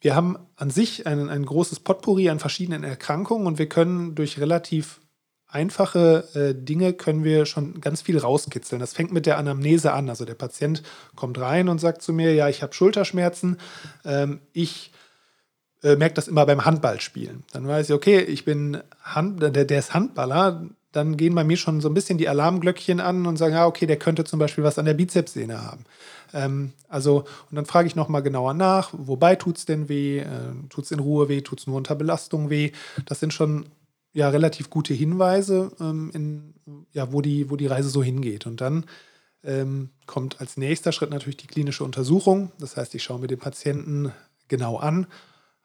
wir 0.00 0.14
haben 0.14 0.38
an 0.56 0.70
sich 0.70 1.06
ein, 1.06 1.28
ein 1.28 1.44
großes 1.44 1.80
Potpourri 1.80 2.28
an 2.28 2.38
verschiedenen 2.38 2.84
Erkrankungen 2.84 3.46
und 3.46 3.58
wir 3.58 3.68
können 3.68 4.14
durch 4.14 4.38
relativ 4.38 5.00
einfache 5.48 6.28
äh, 6.34 6.54
Dinge 6.54 6.92
können 6.92 7.24
wir 7.24 7.46
schon 7.46 7.80
ganz 7.80 8.02
viel 8.02 8.18
rauskitzeln. 8.18 8.80
Das 8.80 8.92
fängt 8.92 9.12
mit 9.12 9.26
der 9.26 9.38
Anamnese 9.38 9.92
an. 9.92 10.08
Also 10.08 10.24
der 10.24 10.34
Patient 10.34 10.82
kommt 11.16 11.38
rein 11.40 11.68
und 11.68 11.80
sagt 11.80 12.02
zu 12.02 12.12
mir, 12.12 12.34
ja, 12.34 12.48
ich 12.48 12.62
habe 12.62 12.74
Schulterschmerzen. 12.74 13.56
Ähm, 14.04 14.40
ich 14.52 14.92
äh, 15.82 15.96
merke 15.96 16.14
das 16.14 16.28
immer 16.28 16.44
beim 16.44 16.64
Handballspielen. 16.64 17.44
Dann 17.52 17.66
weiß 17.66 17.88
ich, 17.88 17.94
okay, 17.94 18.20
ich 18.20 18.44
bin 18.44 18.78
Hand, 19.02 19.42
der, 19.42 19.50
der 19.64 19.78
ist 19.78 19.94
Handballer, 19.94 20.66
dann 20.92 21.16
gehen 21.16 21.34
bei 21.34 21.44
mir 21.44 21.56
schon 21.56 21.80
so 21.80 21.88
ein 21.88 21.94
bisschen 21.94 22.18
die 22.18 22.28
Alarmglöckchen 22.28 23.00
an 23.00 23.26
und 23.26 23.36
sagen, 23.36 23.54
ja, 23.54 23.66
okay, 23.66 23.86
der 23.86 23.98
könnte 23.98 24.24
zum 24.24 24.38
Beispiel 24.38 24.64
was 24.64 24.78
an 24.78 24.86
der 24.86 24.94
Bizepssehne 24.94 25.62
haben. 25.62 25.84
Ähm, 26.32 26.72
also, 26.88 27.24
und 27.50 27.56
dann 27.56 27.66
frage 27.66 27.86
ich 27.86 27.96
nochmal 27.96 28.22
genauer 28.22 28.54
nach, 28.54 28.90
wobei 28.92 29.36
tut 29.36 29.58
es 29.58 29.66
denn 29.66 29.88
weh? 29.88 30.18
Äh, 30.18 30.26
tut 30.68 30.84
es 30.84 30.90
in 30.90 30.98
Ruhe 30.98 31.28
weh? 31.28 31.42
Tut 31.42 31.60
es 31.60 31.66
nur 31.66 31.76
unter 31.76 31.94
Belastung 31.94 32.50
weh? 32.50 32.72
Das 33.06 33.20
sind 33.20 33.32
schon 33.32 33.66
ja 34.12 34.28
relativ 34.28 34.70
gute 34.70 34.94
Hinweise, 34.94 35.72
ähm, 35.80 36.10
in, 36.14 36.54
ja, 36.92 37.12
wo, 37.12 37.20
die, 37.20 37.50
wo 37.50 37.56
die 37.56 37.66
Reise 37.66 37.88
so 37.88 38.02
hingeht. 38.02 38.46
Und 38.46 38.60
dann 38.60 38.86
ähm, 39.44 39.90
kommt 40.06 40.40
als 40.40 40.56
nächster 40.56 40.92
Schritt 40.92 41.10
natürlich 41.10 41.36
die 41.36 41.46
klinische 41.46 41.84
Untersuchung. 41.84 42.52
Das 42.58 42.76
heißt, 42.76 42.94
ich 42.94 43.02
schaue 43.02 43.20
mir 43.20 43.28
den 43.28 43.38
Patienten 43.38 44.12
genau 44.48 44.76
an 44.76 45.06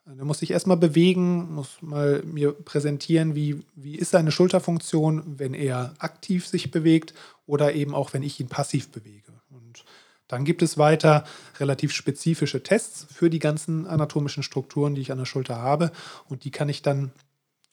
da 0.06 0.26
muss 0.26 0.42
ich 0.42 0.52
erstmal 0.52 0.78
bewegen, 0.78 1.54
muss 1.54 1.82
mal 1.82 2.24
mir 2.24 2.52
präsentieren, 2.52 3.36
wie, 3.36 3.62
wie 3.76 3.96
ist 3.96 4.12
seine 4.12 4.32
Schulterfunktion, 4.32 5.40
wenn 5.40 5.54
er 5.54 5.94
aktiv 6.00 6.46
sich 6.46 6.72
bewegt 6.72 7.14
oder 7.46 7.74
eben 7.74 7.96
auch, 7.96 8.14
wenn 8.14 8.24
ich 8.24 8.40
ihn 8.40 8.50
passiv 8.50 8.90
bewege. 8.90 9.32
Und 9.50 9.86
dann 10.28 10.44
gibt 10.44 10.62
es 10.62 10.78
weiter 10.78 11.24
relativ 11.58 11.94
spezifische 11.94 12.64
Tests 12.64 13.08
für 13.10 13.30
die 13.30 13.40
ganzen 13.40 13.88
anatomischen 13.88 14.44
Strukturen, 14.44 14.94
die 14.94 15.02
ich 15.02 15.12
an 15.12 15.20
der 15.20 15.26
Schulter 15.26 15.58
habe. 15.58 15.92
Und 16.28 16.44
die 16.44 16.52
kann 16.52 16.68
ich 16.68 16.82
dann 16.82 17.12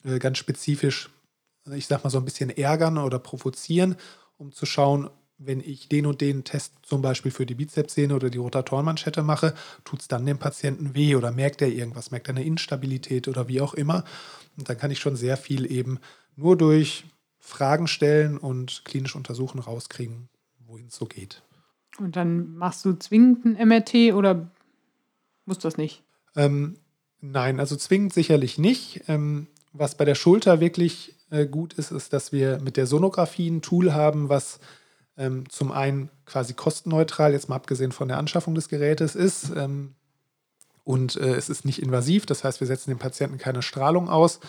äh, 0.05 0.19
ganz 0.19 0.39
spezifisch, 0.39 1.11
ich 1.73 1.87
sag 1.87 2.05
mal 2.05 2.11
so 2.11 2.19
ein 2.19 2.25
bisschen 2.25 2.51
ärgern 2.51 2.99
oder 2.99 3.19
provozieren, 3.19 3.97
um 4.39 4.53
zu 4.53 4.67
schauen, 4.67 5.11
wenn 5.39 5.61
ich 5.61 5.89
den 5.89 6.05
und 6.05 6.21
den 6.21 6.45
Test 6.45 6.75
zum 6.83 7.01
Beispiel 7.01 7.33
für 7.33 7.47
die 7.47 7.55
Bizepssehne 7.55 8.15
oder 8.15 8.29
die 8.29 8.39
Rotatorenmanschette 8.39 9.23
mache, 9.23 9.55
tut 9.85 10.01
es 10.01 10.09
dann 10.09 10.27
dem 10.27 10.39
Patienten 10.39 10.95
weh 10.95 11.17
oder 11.17 11.33
merkt 11.33 11.63
er 11.63 11.69
irgendwas, 11.69 12.11
merkt 12.11 12.29
er 12.29 12.37
eine 12.37 12.45
Instabilität 12.45 13.27
oder 13.27 13.49
wie 13.49 13.63
auch 13.63 13.73
immer. 13.73 14.05
Und 14.59 14.69
dann 14.69 14.77
kann 14.77 14.91
ich 14.91 14.99
schon 14.99 15.17
sehr 15.17 15.39
viel 15.39 15.71
eben 15.71 15.99
nur 16.37 16.57
durch 16.57 17.05
Fragen 17.39 17.89
stellen 17.89 18.37
und 18.37 18.85
klinisch 18.85 19.17
untersuchen 19.17 19.61
rauskriegen, 19.61 20.29
wohin 20.67 20.89
es 20.89 20.97
so 20.97 21.07
geht. 21.07 21.43
Und 21.99 22.17
dann 22.17 22.55
machst 22.57 22.85
du 22.85 22.93
zwingend 22.93 23.45
ein 23.45 23.69
MRT 23.69 24.15
oder 24.15 24.51
muss 25.47 25.59
das 25.59 25.79
nicht? 25.79 26.03
Ähm, 26.37 26.77
nein, 27.21 27.61
also 27.61 27.77
zwingend 27.77 28.13
sicherlich 28.13 28.59
nicht. 28.59 29.03
Ähm, 29.09 29.47
was 29.73 29.95
bei 29.95 30.05
der 30.05 30.15
Schulter 30.15 30.61
wirklich 30.61 31.15
äh, 31.31 31.47
gut 31.47 31.75
ist, 31.75 31.93
ist, 31.93 32.13
dass 32.13 32.33
wir 32.33 32.59
mit 32.61 32.77
der 32.77 32.87
Sonographie 32.87 33.49
ein 33.49 33.63
Tool 33.63 33.93
haben, 33.93 34.29
was 34.29 34.59
ähm, 35.17 35.49
zum 35.49 35.71
einen 35.71 36.11
quasi 36.27 36.55
kostenneutral, 36.55 37.33
jetzt 37.33 37.49
mal 37.49 37.57
abgesehen 37.57 37.93
von 37.93 38.09
der 38.09 38.19
Anschaffung 38.19 38.55
des 38.55 38.69
Gerätes 38.69 39.15
ist. 39.15 39.51
Ähm, 39.57 39.95
und 40.85 41.17
äh, 41.17 41.35
es 41.35 41.49
ist 41.49 41.65
nicht 41.65 41.83
invasiv, 41.83 42.27
das 42.27 42.43
heißt, 42.43 42.61
wir 42.61 42.67
setzen 42.67 42.91
dem 42.91 42.99
Patienten 42.99 43.39
keine 43.39 43.63
Strahlung 43.63 44.09
aus 44.09 44.41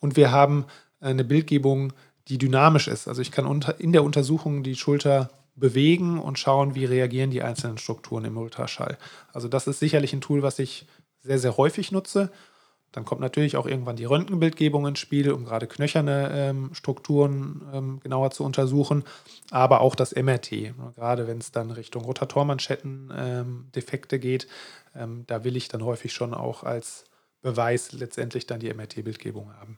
und 0.00 0.16
wir 0.16 0.32
haben 0.32 0.64
eine 1.00 1.24
Bildgebung, 1.24 1.92
die 2.28 2.38
dynamisch 2.38 2.88
ist. 2.88 3.06
Also 3.06 3.22
ich 3.22 3.30
kann 3.30 3.46
unter, 3.46 3.78
in 3.78 3.92
der 3.92 4.02
Untersuchung 4.02 4.62
die 4.62 4.74
Schulter 4.74 5.30
bewegen 5.54 6.18
und 6.18 6.38
schauen, 6.38 6.74
wie 6.74 6.84
reagieren 6.84 7.30
die 7.30 7.42
einzelnen 7.42 7.78
Strukturen 7.78 8.24
im 8.24 8.36
Ultraschall. 8.36 8.98
Also 9.32 9.48
das 9.48 9.66
ist 9.66 9.78
sicherlich 9.78 10.12
ein 10.12 10.20
Tool, 10.20 10.42
was 10.42 10.58
ich 10.58 10.86
sehr, 11.22 11.38
sehr 11.38 11.56
häufig 11.56 11.92
nutze 11.92 12.30
dann 12.96 13.04
kommt 13.04 13.20
natürlich 13.20 13.56
auch 13.58 13.66
irgendwann 13.66 13.96
die 13.96 14.06
Röntgenbildgebung 14.06 14.86
ins 14.86 15.00
Spiel, 15.00 15.30
um 15.30 15.44
gerade 15.44 15.66
knöcherne 15.66 16.30
ähm, 16.32 16.70
Strukturen 16.72 17.60
ähm, 17.70 18.00
genauer 18.00 18.30
zu 18.30 18.42
untersuchen, 18.42 19.04
aber 19.50 19.82
auch 19.82 19.94
das 19.94 20.16
MRT. 20.16 20.72
Gerade 20.94 21.26
wenn 21.26 21.36
es 21.36 21.52
dann 21.52 21.70
Richtung 21.70 22.06
Rotatormanschetten-Defekte 22.06 24.16
ähm, 24.16 24.22
geht, 24.22 24.48
ähm, 24.94 25.24
da 25.26 25.44
will 25.44 25.56
ich 25.56 25.68
dann 25.68 25.84
häufig 25.84 26.14
schon 26.14 26.32
auch 26.32 26.62
als 26.62 27.04
Beweis 27.42 27.92
letztendlich 27.92 28.46
dann 28.46 28.60
die 28.60 28.72
MRT-Bildgebung 28.72 29.52
haben. 29.60 29.76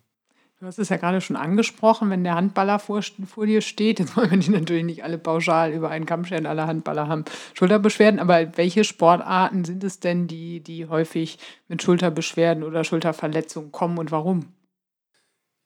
Du 0.60 0.66
hast 0.66 0.80
es 0.80 0.88
ja 0.88 0.96
gerade 0.96 1.20
schon 1.20 1.36
angesprochen, 1.36 2.10
wenn 2.10 2.24
der 2.24 2.34
Handballer 2.34 2.80
vor, 2.80 3.00
vor 3.02 3.46
dir 3.46 3.60
steht, 3.60 4.00
jetzt 4.00 4.16
wollen 4.16 4.32
wir 4.32 4.38
die 4.38 4.50
natürlich 4.50 4.84
nicht 4.84 5.04
alle 5.04 5.16
pauschal 5.16 5.72
über 5.72 5.88
einen 5.90 6.04
Kamm 6.04 6.24
scheren, 6.24 6.46
alle 6.46 6.66
Handballer 6.66 7.06
haben 7.06 7.24
Schulterbeschwerden, 7.54 8.18
aber 8.18 8.56
welche 8.56 8.82
Sportarten 8.82 9.64
sind 9.64 9.84
es 9.84 10.00
denn, 10.00 10.26
die, 10.26 10.58
die 10.58 10.88
häufig 10.88 11.38
mit 11.68 11.80
Schulterbeschwerden 11.80 12.64
oder 12.64 12.82
Schulterverletzungen 12.82 13.70
kommen 13.70 13.98
und 13.98 14.10
warum? 14.10 14.46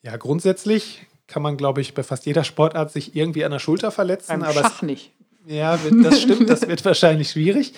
Ja, 0.02 0.18
grundsätzlich 0.18 1.06
kann 1.26 1.42
man, 1.42 1.56
glaube 1.56 1.80
ich, 1.80 1.94
bei 1.94 2.02
fast 2.02 2.26
jeder 2.26 2.44
Sportart 2.44 2.92
sich 2.92 3.16
irgendwie 3.16 3.46
an 3.46 3.52
der 3.52 3.60
Schulter 3.60 3.92
verletzen. 3.92 4.28
Beim 4.28 4.42
aber 4.42 4.60
Schach 4.60 4.82
nicht. 4.82 5.12
Ja, 5.46 5.78
das 6.02 6.20
stimmt, 6.20 6.50
das 6.50 6.68
wird 6.68 6.84
wahrscheinlich 6.84 7.30
schwierig. 7.30 7.72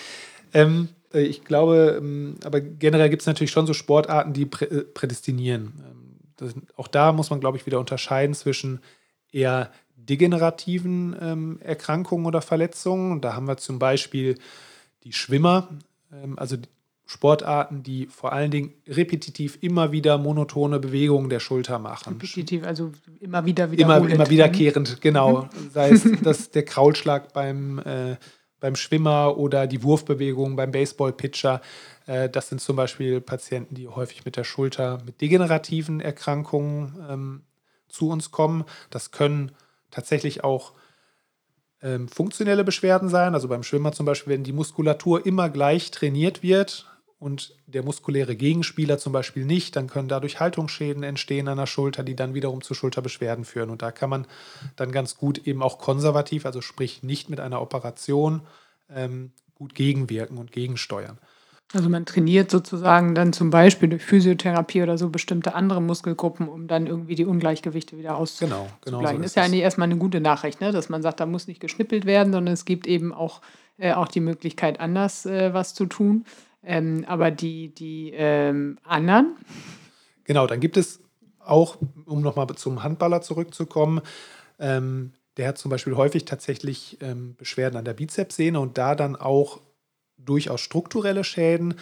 Ähm, 0.53 0.89
ich 1.13 1.45
glaube, 1.45 1.95
ähm, 1.97 2.35
aber 2.43 2.59
generell 2.59 3.09
gibt 3.09 3.21
es 3.21 3.25
natürlich 3.25 3.51
schon 3.51 3.67
so 3.67 3.73
Sportarten, 3.73 4.33
die 4.33 4.45
prä 4.45 4.65
äh, 4.65 4.81
prädestinieren. 4.81 5.95
Das, 6.37 6.53
auch 6.75 6.87
da 6.87 7.11
muss 7.11 7.29
man, 7.29 7.39
glaube 7.39 7.57
ich, 7.57 7.65
wieder 7.65 7.79
unterscheiden 7.79 8.33
zwischen 8.33 8.79
eher 9.31 9.71
degenerativen 9.95 11.15
ähm, 11.19 11.59
Erkrankungen 11.61 12.25
oder 12.25 12.41
Verletzungen. 12.41 13.21
Da 13.21 13.33
haben 13.33 13.47
wir 13.47 13.57
zum 13.57 13.79
Beispiel 13.79 14.37
die 15.03 15.13
Schwimmer, 15.13 15.69
ähm, 16.11 16.37
also 16.37 16.57
Sportarten, 17.07 17.83
die 17.83 18.07
vor 18.07 18.33
allen 18.33 18.49
Dingen 18.49 18.73
repetitiv 18.87 19.59
immer 19.61 19.91
wieder 19.91 20.17
monotone 20.17 20.79
Bewegungen 20.79 21.29
der 21.29 21.39
Schulter 21.39 21.77
machen. 21.77 22.13
Repetitiv, 22.13 22.63
also 22.65 22.91
immer 23.19 23.45
wieder 23.45 23.71
wiederholend. 23.71 24.05
Immer, 24.05 24.15
immer 24.15 24.29
wiederkehrend, 24.29 25.01
genau. 25.01 25.43
Mhm. 25.43 25.69
Sei 25.71 25.89
es 25.91 26.03
das, 26.23 26.49
der 26.49 26.65
Kraulschlag 26.65 27.31
beim, 27.31 27.77
äh, 27.79 28.15
beim 28.65 28.75
Schwimmer 28.75 29.37
oder 29.37 29.67
die 29.67 29.83
Wurfbewegung 29.83 30.55
beim 30.55 30.71
Baseballpitcher. 30.71 31.61
Äh, 32.07 32.29
das 32.29 32.49
sind 32.49 32.61
zum 32.61 32.75
Beispiel 32.75 33.21
Patienten, 33.21 33.75
die 33.75 33.87
häufig 33.87 34.25
mit 34.25 34.37
der 34.37 34.43
Schulter 34.43 35.03
mit 35.05 35.21
degenerativen 35.21 36.01
Erkrankungen 36.01 36.95
ähm, 37.07 37.41
zu 37.89 38.09
uns 38.09 38.31
kommen. 38.31 38.65
Das 38.89 39.11
können 39.11 39.51
tatsächlich 39.91 40.43
auch 40.43 40.73
ähm, 41.83 42.07
funktionelle 42.07 42.63
Beschwerden 42.63 43.07
sein. 43.07 43.35
Also 43.35 43.47
beim 43.49 43.61
Schwimmer 43.61 43.91
zum 43.91 44.07
Beispiel, 44.07 44.33
wenn 44.33 44.43
die 44.43 44.51
Muskulatur 44.51 45.27
immer 45.27 45.51
gleich 45.51 45.91
trainiert 45.91 46.41
wird 46.41 46.87
und 47.25 47.55
der 47.65 47.81
muskuläre 47.81 48.35
Gegenspieler 48.35 48.99
zum 48.99 49.11
Beispiel 49.11 49.45
nicht, 49.45 49.75
dann 49.75 49.87
können 49.87 50.07
dadurch 50.07 50.39
Haltungsschäden 50.39 51.01
entstehen 51.01 51.47
an 51.47 51.57
der 51.57 51.65
Schulter, 51.65 52.03
die 52.03 52.15
dann 52.15 52.35
wiederum 52.35 52.61
zu 52.61 52.75
Schulterbeschwerden 52.75 53.45
führen. 53.45 53.71
Und 53.71 53.81
da 53.81 53.91
kann 53.91 54.11
man 54.11 54.27
dann 54.75 54.91
ganz 54.91 55.17
gut 55.17 55.39
eben 55.47 55.63
auch 55.63 55.79
konservativ, 55.79 56.45
also 56.45 56.61
sprich 56.61 57.01
nicht 57.01 57.31
mit 57.31 57.39
einer 57.39 57.63
Operation, 57.63 58.41
ähm, 58.93 59.31
gut 59.55 59.73
gegenwirken 59.73 60.37
und 60.37 60.51
gegensteuern. 60.51 61.17
Also 61.73 61.89
man 61.89 62.05
trainiert 62.05 62.51
sozusagen 62.51 63.15
dann 63.15 63.33
zum 63.33 63.49
Beispiel 63.49 63.89
durch 63.89 64.03
Physiotherapie 64.03 64.83
oder 64.83 64.99
so 64.99 65.09
bestimmte 65.09 65.55
andere 65.55 65.81
Muskelgruppen, 65.81 66.47
um 66.47 66.67
dann 66.67 66.85
irgendwie 66.85 67.15
die 67.15 67.25
Ungleichgewichte 67.25 67.97
wieder 67.97 68.17
auszugleichen. 68.17 68.67
Genau, 68.85 69.01
genau. 69.01 69.09
So 69.09 69.17
ist, 69.17 69.25
ist 69.25 69.35
ja 69.35 69.43
eigentlich 69.43 69.61
erstmal 69.61 69.87
eine 69.89 69.97
gute 69.97 70.21
Nachricht, 70.21 70.61
ne? 70.61 70.71
dass 70.71 70.89
man 70.89 71.01
sagt, 71.01 71.19
da 71.19 71.25
muss 71.25 71.47
nicht 71.47 71.59
geschnippelt 71.59 72.05
werden, 72.05 72.31
sondern 72.31 72.53
es 72.53 72.65
gibt 72.65 72.85
eben 72.85 73.11
auch, 73.15 73.41
äh, 73.79 73.93
auch 73.93 74.09
die 74.09 74.19
Möglichkeit, 74.19 74.79
anders 74.79 75.25
äh, 75.25 75.55
was 75.55 75.73
zu 75.73 75.87
tun. 75.87 76.25
Ähm, 76.65 77.05
aber 77.07 77.31
die, 77.31 77.73
die 77.73 78.11
ähm, 78.13 78.77
anderen. 78.83 79.35
Genau, 80.23 80.47
dann 80.47 80.59
gibt 80.59 80.77
es 80.77 80.99
auch, 81.39 81.77
um 82.05 82.21
nochmal 82.21 82.47
zum 82.55 82.83
Handballer 82.83 83.21
zurückzukommen, 83.21 84.01
ähm, 84.59 85.13
der 85.37 85.49
hat 85.49 85.57
zum 85.57 85.69
Beispiel 85.69 85.95
häufig 85.95 86.25
tatsächlich 86.25 86.97
ähm, 87.01 87.35
Beschwerden 87.35 87.77
an 87.77 87.85
der 87.85 87.93
Bizepssehne 87.93 88.59
und 88.59 88.77
da 88.77 88.95
dann 88.95 89.15
auch 89.15 89.59
durchaus 90.17 90.61
strukturelle 90.61 91.23
Schäden. 91.23 91.75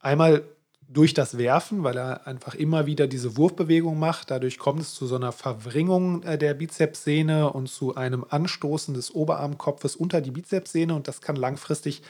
Einmal 0.00 0.42
durch 0.88 1.14
das 1.14 1.36
Werfen, 1.36 1.82
weil 1.82 1.96
er 1.96 2.26
einfach 2.26 2.54
immer 2.54 2.86
wieder 2.86 3.06
diese 3.06 3.36
Wurfbewegung 3.36 3.98
macht. 3.98 4.30
Dadurch 4.30 4.58
kommt 4.58 4.80
es 4.80 4.94
zu 4.94 5.06
so 5.06 5.16
einer 5.16 5.32
Verwringung 5.32 6.22
äh, 6.22 6.38
der 6.38 6.54
Bizepssehne 6.54 7.52
und 7.52 7.68
zu 7.68 7.96
einem 7.96 8.24
Anstoßen 8.28 8.94
des 8.94 9.14
Oberarmkopfes 9.14 9.96
unter 9.96 10.20
die 10.20 10.30
Bizepssehne 10.30 10.94
und 10.94 11.08
das 11.08 11.20
kann 11.20 11.36
langfristig 11.36 12.02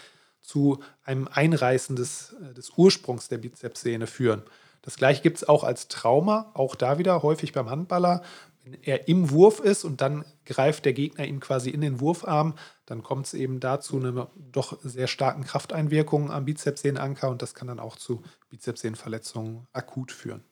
zu 0.46 0.78
einem 1.02 1.28
Einreißen 1.28 1.96
des, 1.96 2.34
äh, 2.40 2.54
des 2.54 2.70
Ursprungs 2.76 3.28
der 3.28 3.38
Bizepssehne 3.38 4.06
führen. 4.06 4.42
Das 4.82 4.96
gleiche 4.96 5.20
gibt 5.20 5.38
es 5.38 5.48
auch 5.48 5.64
als 5.64 5.88
Trauma, 5.88 6.52
auch 6.54 6.76
da 6.76 6.98
wieder 6.98 7.22
häufig 7.22 7.52
beim 7.52 7.68
Handballer. 7.68 8.22
Wenn 8.62 8.74
er 8.82 9.08
im 9.08 9.30
Wurf 9.30 9.58
ist 9.58 9.84
und 9.84 10.00
dann 10.00 10.24
greift 10.44 10.84
der 10.84 10.92
Gegner 10.92 11.26
ihm 11.26 11.40
quasi 11.40 11.70
in 11.70 11.80
den 11.80 12.00
Wurfarm, 12.00 12.54
dann 12.84 13.02
kommt 13.02 13.26
es 13.26 13.34
eben 13.34 13.58
dazu 13.58 13.96
eine 13.96 14.28
doch 14.36 14.78
sehr 14.82 15.08
starken 15.08 15.42
Krafteinwirkungen 15.42 16.30
am 16.30 16.44
Bizepssehnenanker 16.44 17.28
und 17.28 17.42
das 17.42 17.54
kann 17.54 17.66
dann 17.66 17.80
auch 17.80 17.96
zu 17.96 18.22
Bizepssehnenverletzungen 18.48 19.66
akut 19.72 20.12
führen. 20.12 20.44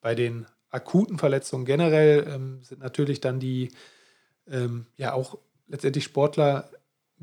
Bei 0.00 0.14
den 0.14 0.46
akuten 0.70 1.18
Verletzungen 1.18 1.64
generell 1.64 2.26
ähm, 2.28 2.62
sind 2.62 2.80
natürlich 2.80 3.20
dann 3.20 3.40
die 3.40 3.72
ähm, 4.46 4.86
ja 4.96 5.12
auch 5.12 5.38
letztendlich 5.66 6.04
Sportler 6.04 6.70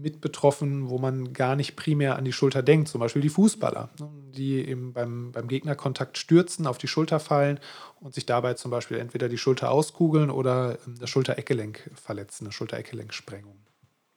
mit 0.02 0.22
betroffen, 0.22 0.90
wo 0.90 0.98
man 0.98 1.34
gar 1.34 1.56
nicht 1.56 1.76
primär 1.76 2.16
an 2.18 2.26
die 2.26 2.34
Schulter 2.34 2.64
denkt, 2.64 2.88
zum 2.88 3.00
Beispiel 3.00 3.22
die 3.22 3.30
Fußballer, 3.30 3.90
ne, 4.00 4.10
die 4.36 4.68
eben 4.68 4.94
beim, 4.94 5.32
beim 5.32 5.48
Gegnerkontakt 5.48 6.18
stürzen, 6.18 6.68
auf 6.68 6.78
die 6.78 6.88
Schulter 6.88 7.20
fallen 7.20 7.60
und 8.00 8.14
sich 8.14 8.26
dabei 8.26 8.56
zum 8.56 8.72
Beispiel 8.72 8.98
entweder 8.98 9.30
die 9.30 9.38
Schulter 9.38 9.72
auskugeln 9.72 10.30
oder 10.30 10.78
ähm, 10.86 10.96
das 11.00 11.10
Schultereckgelenk 11.10 11.92
verletzen, 11.94 12.46
eine 12.46 12.52
Schultereckgelenksprengung. 12.52 13.58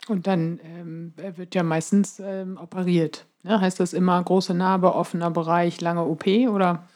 Und 0.08 0.26
dann 0.26 0.60
ähm, 0.64 1.14
wird 1.16 1.54
ja 1.54 1.62
meistens 1.62 2.20
ähm, 2.20 2.58
operiert. 2.58 3.26
Ne? 3.42 3.60
Heißt 3.60 3.80
das 3.80 3.92
immer 3.92 4.22
große 4.22 4.54
Narbe, 4.54 4.94
offener 4.94 5.30
Bereich, 5.30 5.80
lange 5.80 6.04
OP 6.04 6.26
oder? 6.26 6.86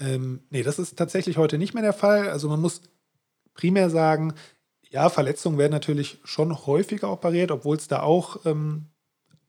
Ähm, 0.00 0.40
nee, 0.50 0.62
das 0.62 0.78
ist 0.78 0.96
tatsächlich 0.96 1.36
heute 1.36 1.58
nicht 1.58 1.74
mehr 1.74 1.82
der 1.82 1.92
Fall. 1.92 2.30
Also 2.30 2.48
man 2.48 2.60
muss 2.60 2.82
primär 3.54 3.90
sagen, 3.90 4.34
ja, 4.90 5.08
Verletzungen 5.08 5.58
werden 5.58 5.72
natürlich 5.72 6.18
schon 6.24 6.66
häufiger 6.66 7.12
operiert, 7.12 7.50
obwohl 7.50 7.76
es 7.76 7.88
da 7.88 8.02
auch 8.02 8.44
ähm, 8.46 8.86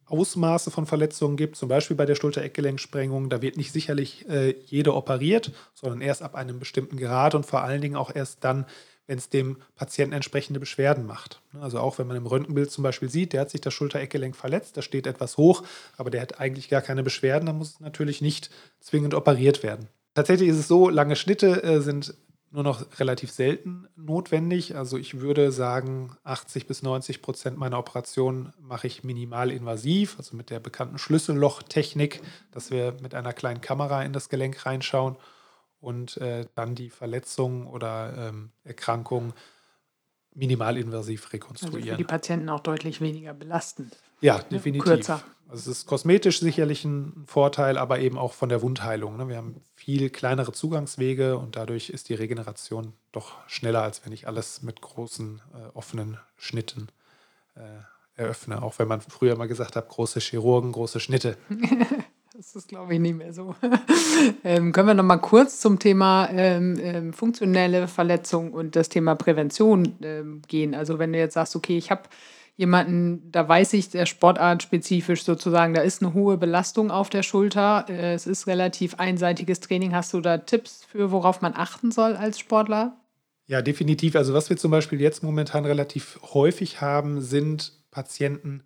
Ausmaße 0.05 0.72
von 0.72 0.86
Verletzungen 0.86 1.38
gibt, 1.38 1.55
zum 1.55 1.69
Beispiel 1.69 1.96
bei 1.96 2.05
der 2.05 2.15
Schulter-Eckgelenksprengung. 2.15 3.29
Da 3.29 3.41
wird 3.41 3.58
nicht 3.58 3.72
sicherlich 3.72 4.27
äh, 4.29 4.55
jede 4.65 4.96
operiert, 4.96 5.51
sondern 5.74 6.01
erst 6.01 6.24
ab 6.24 6.36
einem 6.36 6.60
bestimmten 6.60 6.98
Grad 6.98 7.36
und 7.36 7.46
vor 7.46 7.62
allen 7.62 7.81
Dingen 7.81 7.96
auch 7.96 8.13
erst 8.13 8.43
dann, 8.43 8.65
wenn 9.08 9.17
es 9.17 9.29
dem 9.29 9.58
Patienten 9.75 10.13
entsprechende 10.13 10.60
Beschwerden 10.60 11.05
macht. 11.05 11.41
Also 11.60 11.79
auch 11.79 11.98
wenn 11.98 12.08
man 12.08 12.17
im 12.17 12.25
Röntgenbild 12.25 12.69
zum 12.69 12.84
Beispiel 12.84 13.10
sieht, 13.10 13.34
der 13.34 13.41
hat 13.41 13.50
sich 13.50 13.62
das 13.62 13.74
Schulter-Eckgelenk 13.74 14.36
verletzt, 14.36 14.77
da 14.77 14.81
steht 14.81 15.08
etwas 15.08 15.38
hoch, 15.38 15.63
aber 15.98 16.12
der 16.12 16.22
hat 16.22 16.39
eigentlich 16.39 16.69
gar 16.69 16.81
keine 16.81 17.03
Beschwerden, 17.03 17.48
dann 17.48 17.58
muss 17.58 17.72
es 17.72 17.79
natürlich 17.79 18.22
nicht 18.22 18.50
zwingend 18.79 19.13
operiert 19.13 19.63
werden. 19.63 19.88
Tatsächlich 20.13 20.50
ist 20.50 20.58
es 20.58 20.67
so, 20.67 20.89
lange 20.89 21.15
Schnitte 21.15 21.63
äh, 21.63 21.81
sind 21.81 22.13
nur 22.51 22.63
noch 22.63 22.99
relativ 22.99 23.31
selten 23.31 23.87
notwendig. 23.95 24.75
Also 24.75 24.97
ich 24.97 25.19
würde 25.19 25.51
sagen, 25.51 26.17
80 26.23 26.65
bis 26.67 26.81
90 26.81 27.21
Prozent 27.21 27.57
meiner 27.57 27.77
Operationen 27.77 28.53
mache 28.59 28.87
ich 28.87 29.03
minimal 29.03 29.51
invasiv, 29.51 30.15
also 30.17 30.35
mit 30.35 30.49
der 30.49 30.59
bekannten 30.59 30.97
Schlüssellochtechnik, 30.97 32.21
dass 32.51 32.71
wir 32.71 32.95
mit 33.01 33.13
einer 33.13 33.33
kleinen 33.33 33.61
Kamera 33.61 34.03
in 34.03 34.13
das 34.13 34.29
Gelenk 34.29 34.65
reinschauen 34.65 35.17
und 35.79 36.17
äh, 36.17 36.45
dann 36.55 36.75
die 36.75 36.89
Verletzung 36.89 37.67
oder 37.67 38.29
ähm, 38.29 38.51
Erkrankung 38.63 39.33
minimalinvasiv 40.33 41.31
rekonstruieren. 41.33 41.81
Also 41.81 41.91
für 41.91 41.97
die 41.97 42.03
Patienten 42.03 42.49
auch 42.49 42.61
deutlich 42.61 43.01
weniger 43.01 43.33
belastend. 43.33 43.97
Ja, 44.21 44.38
ne? 44.38 44.45
definitiv. 44.51 44.83
Kürzer. 44.83 45.21
Also 45.49 45.71
es 45.71 45.79
ist 45.79 45.85
kosmetisch 45.88 46.39
sicherlich 46.41 46.85
ein 46.85 47.23
Vorteil, 47.25 47.79
aber 47.79 47.99
eben 47.99 48.19
auch 48.19 48.33
von 48.33 48.49
der 48.49 48.61
Wundheilung. 48.61 49.17
Ne? 49.17 49.27
Wir 49.29 49.38
haben 49.38 49.55
viel 49.73 50.11
kleinere 50.11 50.51
Zugangswege 50.51 51.39
und 51.39 51.55
dadurch 51.55 51.89
ist 51.89 52.09
die 52.09 52.13
Regeneration 52.13 52.93
doch 53.11 53.31
schneller, 53.47 53.81
als 53.81 54.05
wenn 54.05 54.13
ich 54.13 54.27
alles 54.27 54.61
mit 54.61 54.79
großen 54.81 55.41
äh, 55.55 55.75
offenen 55.75 56.19
Schnitten 56.38 56.89
äh, 57.55 57.61
eröffne. 58.15 58.61
Auch 58.61 58.77
wenn 58.77 58.88
man 58.88 59.01
früher 59.01 59.35
mal 59.38 59.47
gesagt 59.47 59.75
hat, 59.75 59.89
große 59.89 60.19
Chirurgen, 60.19 60.71
große 60.71 60.99
Schnitte. 60.99 61.38
Das 62.39 62.55
ist, 62.55 62.69
glaube 62.69 62.93
ich, 62.93 63.01
nicht 63.01 63.17
mehr 63.17 63.33
so. 63.33 63.53
ähm, 64.45 64.71
können 64.71 64.88
wir 64.88 64.93
noch 64.93 65.03
mal 65.03 65.17
kurz 65.17 65.59
zum 65.59 65.77
Thema 65.77 66.29
ähm, 66.31 66.79
ähm, 66.81 67.11
funktionelle 67.11 67.89
Verletzung 67.89 68.53
und 68.53 68.77
das 68.77 68.88
Thema 68.88 69.15
Prävention 69.15 69.97
ähm, 70.01 70.41
gehen? 70.47 70.73
Also 70.73 70.99
wenn 70.99 71.11
du 71.11 71.19
jetzt 71.19 71.33
sagst, 71.33 71.57
okay, 71.57 71.77
ich 71.77 71.91
habe 71.91 72.03
jemanden, 72.59 73.31
da 73.31 73.47
weiß 73.47 73.71
ich, 73.71 73.89
der 73.89 74.05
Sportart 74.05 74.61
spezifisch 74.61 75.23
sozusagen, 75.23 75.73
da 75.73 75.79
ist 75.79 76.03
eine 76.03 76.13
hohe 76.13 76.35
Belastung 76.35 76.91
auf 76.91 77.09
der 77.09 77.23
Schulter, 77.23 77.85
äh, 77.87 78.13
es 78.13 78.27
ist 78.27 78.47
relativ 78.47 78.95
einseitiges 78.95 79.61
Training. 79.61 79.95
Hast 79.95 80.13
du 80.13 80.19
da 80.19 80.39
Tipps 80.39 80.83
für, 80.83 81.09
worauf 81.13 81.41
man 81.41 81.53
achten 81.55 81.89
soll 81.89 82.17
als 82.17 82.37
Sportler? 82.37 82.97
Ja, 83.45 83.61
definitiv. 83.61 84.17
Also 84.17 84.33
was 84.33 84.49
wir 84.49 84.57
zum 84.57 84.71
Beispiel 84.71 84.99
jetzt 84.99 85.23
momentan 85.23 85.63
relativ 85.63 86.19
häufig 86.33 86.81
haben, 86.81 87.21
sind 87.21 87.71
Patienten 87.91 88.63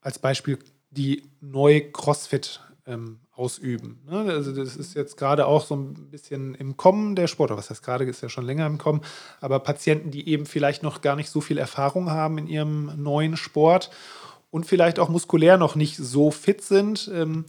als 0.00 0.18
Beispiel, 0.18 0.58
die 0.90 1.22
neu 1.40 1.82
CrossFit 1.92 2.62
ähm, 2.86 3.18
ausüben. 3.34 4.00
Ne? 4.06 4.32
Also 4.32 4.52
das 4.52 4.76
ist 4.76 4.94
jetzt 4.94 5.16
gerade 5.16 5.46
auch 5.46 5.64
so 5.64 5.76
ein 5.76 5.94
bisschen 6.10 6.54
im 6.54 6.76
Kommen 6.76 7.16
der 7.16 7.26
Sport, 7.26 7.50
oder 7.50 7.58
was 7.58 7.70
heißt 7.70 7.82
gerade, 7.82 8.04
ist 8.04 8.22
ja 8.22 8.28
schon 8.28 8.44
länger 8.44 8.66
im 8.66 8.78
Kommen, 8.78 9.00
aber 9.40 9.58
Patienten, 9.60 10.10
die 10.10 10.28
eben 10.28 10.46
vielleicht 10.46 10.82
noch 10.82 11.00
gar 11.00 11.16
nicht 11.16 11.30
so 11.30 11.40
viel 11.40 11.58
Erfahrung 11.58 12.10
haben 12.10 12.38
in 12.38 12.46
ihrem 12.46 12.90
neuen 13.02 13.36
Sport 13.36 13.90
und 14.50 14.66
vielleicht 14.66 14.98
auch 14.98 15.08
muskulär 15.08 15.56
noch 15.56 15.74
nicht 15.74 15.96
so 15.96 16.30
fit 16.30 16.62
sind, 16.62 17.10
ähm, 17.12 17.44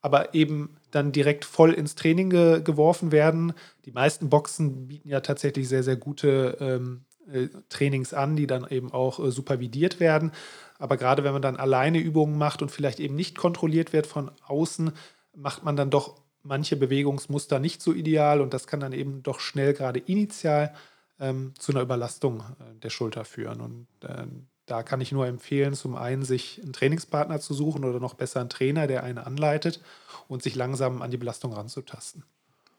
aber 0.00 0.34
eben 0.34 0.76
dann 0.90 1.12
direkt 1.12 1.44
voll 1.44 1.72
ins 1.72 1.94
Training 1.94 2.30
ge 2.30 2.62
geworfen 2.62 3.12
werden. 3.12 3.52
Die 3.84 3.92
meisten 3.92 4.30
Boxen 4.30 4.88
bieten 4.88 5.08
ja 5.08 5.20
tatsächlich 5.20 5.68
sehr, 5.68 5.82
sehr 5.82 5.96
gute 5.96 6.56
ähm, 6.60 7.04
äh, 7.30 7.48
Trainings 7.68 8.14
an, 8.14 8.36
die 8.36 8.46
dann 8.46 8.66
eben 8.70 8.92
auch 8.92 9.18
äh, 9.18 9.30
supervidiert 9.30 10.00
werden. 10.00 10.32
Aber 10.78 10.96
gerade 10.96 11.24
wenn 11.24 11.32
man 11.32 11.42
dann 11.42 11.56
alleine 11.56 11.98
Übungen 11.98 12.38
macht 12.38 12.62
und 12.62 12.70
vielleicht 12.70 13.00
eben 13.00 13.16
nicht 13.16 13.36
kontrolliert 13.36 13.92
wird 13.92 14.06
von 14.06 14.30
außen, 14.46 14.92
macht 15.34 15.64
man 15.64 15.76
dann 15.76 15.90
doch 15.90 16.20
manche 16.42 16.76
Bewegungsmuster 16.76 17.58
nicht 17.58 17.82
so 17.82 17.92
ideal 17.92 18.40
und 18.40 18.54
das 18.54 18.66
kann 18.66 18.80
dann 18.80 18.92
eben 18.92 19.22
doch 19.22 19.40
schnell 19.40 19.74
gerade 19.74 19.98
initial 19.98 20.72
ähm, 21.20 21.52
zu 21.58 21.72
einer 21.72 21.82
Überlastung 21.82 22.40
äh, 22.40 22.78
der 22.80 22.90
Schulter 22.90 23.24
führen. 23.24 23.60
Und 23.60 23.86
äh, 24.02 24.26
da 24.66 24.82
kann 24.82 25.00
ich 25.00 25.12
nur 25.12 25.26
empfehlen, 25.26 25.74
zum 25.74 25.96
einen 25.96 26.22
sich 26.22 26.60
einen 26.62 26.72
Trainingspartner 26.72 27.40
zu 27.40 27.54
suchen 27.54 27.84
oder 27.84 28.00
noch 28.00 28.14
besser 28.14 28.40
einen 28.40 28.50
Trainer, 28.50 28.86
der 28.86 29.02
einen 29.02 29.18
anleitet 29.18 29.82
und 30.28 30.42
sich 30.42 30.54
langsam 30.54 31.02
an 31.02 31.10
die 31.10 31.16
Belastung 31.16 31.52
ranzutasten. 31.52 32.24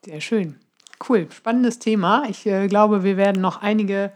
Sehr 0.05 0.21
schön. 0.21 0.59
Cool, 1.07 1.27
spannendes 1.31 1.79
Thema. 1.79 2.25
Ich 2.29 2.45
äh, 2.45 2.67
glaube, 2.67 3.03
wir 3.03 3.17
werden 3.17 3.41
noch 3.41 3.61
einige 3.61 4.11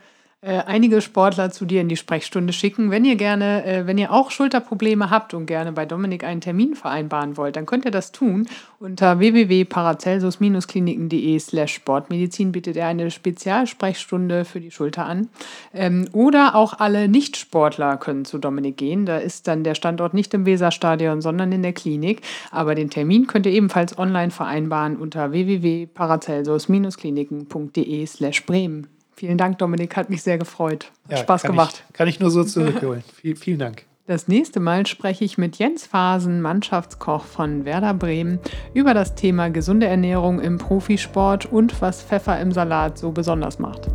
einige 0.48 1.02
Sportler 1.02 1.52
zu 1.52 1.66
dir 1.66 1.80
in 1.80 1.88
die 1.88 1.96
Sprechstunde 1.96 2.52
schicken. 2.52 2.92
Wenn 2.92 3.06
ihr 3.06 3.16
gerne, 3.16 3.66
äh, 3.66 3.88
wenn 3.88 3.98
ihr 3.98 4.12
auch 4.12 4.30
Schulterprobleme 4.30 5.10
habt 5.10 5.34
und 5.34 5.46
gerne 5.46 5.72
bei 5.72 5.86
Dominik 5.86 6.26
einen 6.26 6.42
Termin 6.42 6.76
vereinbaren 6.76 7.38
wollt, 7.38 7.56
dann 7.56 7.66
könnt 7.66 7.86
ihr 7.86 7.92
das 7.92 8.12
tun. 8.12 8.50
Unter 8.80 9.20
www.paracelsus-kliniken.de 9.20 11.40
slash 11.40 11.76
Sportmedizin 11.76 12.52
bietet 12.52 12.76
er 12.76 12.88
eine 12.88 13.10
Spezialsprechstunde 13.10 14.44
für 14.44 14.60
die 14.60 14.72
Schulter 14.72 15.06
an. 15.06 15.30
Ähm, 15.74 16.10
oder 16.12 16.56
auch 16.56 16.78
alle 16.80 17.08
Nicht-Sportler 17.08 17.96
können 17.96 18.26
zu 18.26 18.38
Dominik 18.38 18.76
gehen. 18.76 19.06
Da 19.06 19.20
ist 19.20 19.48
dann 19.48 19.64
der 19.64 19.76
Standort 19.76 20.14
nicht 20.14 20.34
im 20.34 20.46
Weserstadion, 20.46 21.22
sondern 21.22 21.54
in 21.54 21.64
der 21.64 21.72
Klinik. 21.72 22.22
Aber 22.52 22.76
den 22.76 22.90
Termin 22.90 23.28
könnt 23.28 23.46
ihr 23.46 23.54
ebenfalls 23.54 23.98
online 23.98 24.32
vereinbaren 24.32 24.98
unter 24.98 25.32
www.paracelsus-kliniken.de 25.32 28.06
slash 28.06 28.46
Bremen. 28.46 28.90
Vielen 29.24 29.38
Dank, 29.38 29.58
Dominik. 29.58 29.96
Hat 29.96 30.10
mich 30.10 30.22
sehr 30.22 30.38
gefreut. 30.38 30.92
Hat 31.06 31.12
ja, 31.12 31.18
Spaß 31.20 31.44
kann 31.44 31.52
gemacht. 31.52 31.86
Ich, 31.88 31.94
kann 31.94 32.10
ich 32.10 32.20
nur 32.20 32.30
so 32.30 32.44
zurückholen. 32.44 33.06
Viel, 33.22 33.38
vielen 33.38 33.58
Dank. 33.58 33.86
Das 34.06 34.28
nächste 34.28 34.60
Mal 34.60 34.86
spreche 34.86 35.24
ich 35.24 35.38
mit 35.38 35.56
Jens 35.56 35.86
Fasen, 35.86 36.42
Mannschaftskoch 36.42 37.24
von 37.24 37.64
Werder 37.64 37.94
Bremen, 37.94 38.40
über 38.74 38.94
das 38.94 39.16
Thema 39.16 39.50
gesunde 39.50 39.86
Ernährung 39.88 40.42
im 40.42 40.58
Profisport 40.58 41.46
und 41.46 41.82
was 41.82 42.04
Pfeffer 42.04 42.38
im 42.42 42.52
Salat 42.52 42.98
so 42.98 43.14
besonders 43.14 43.60
macht. 43.60 43.88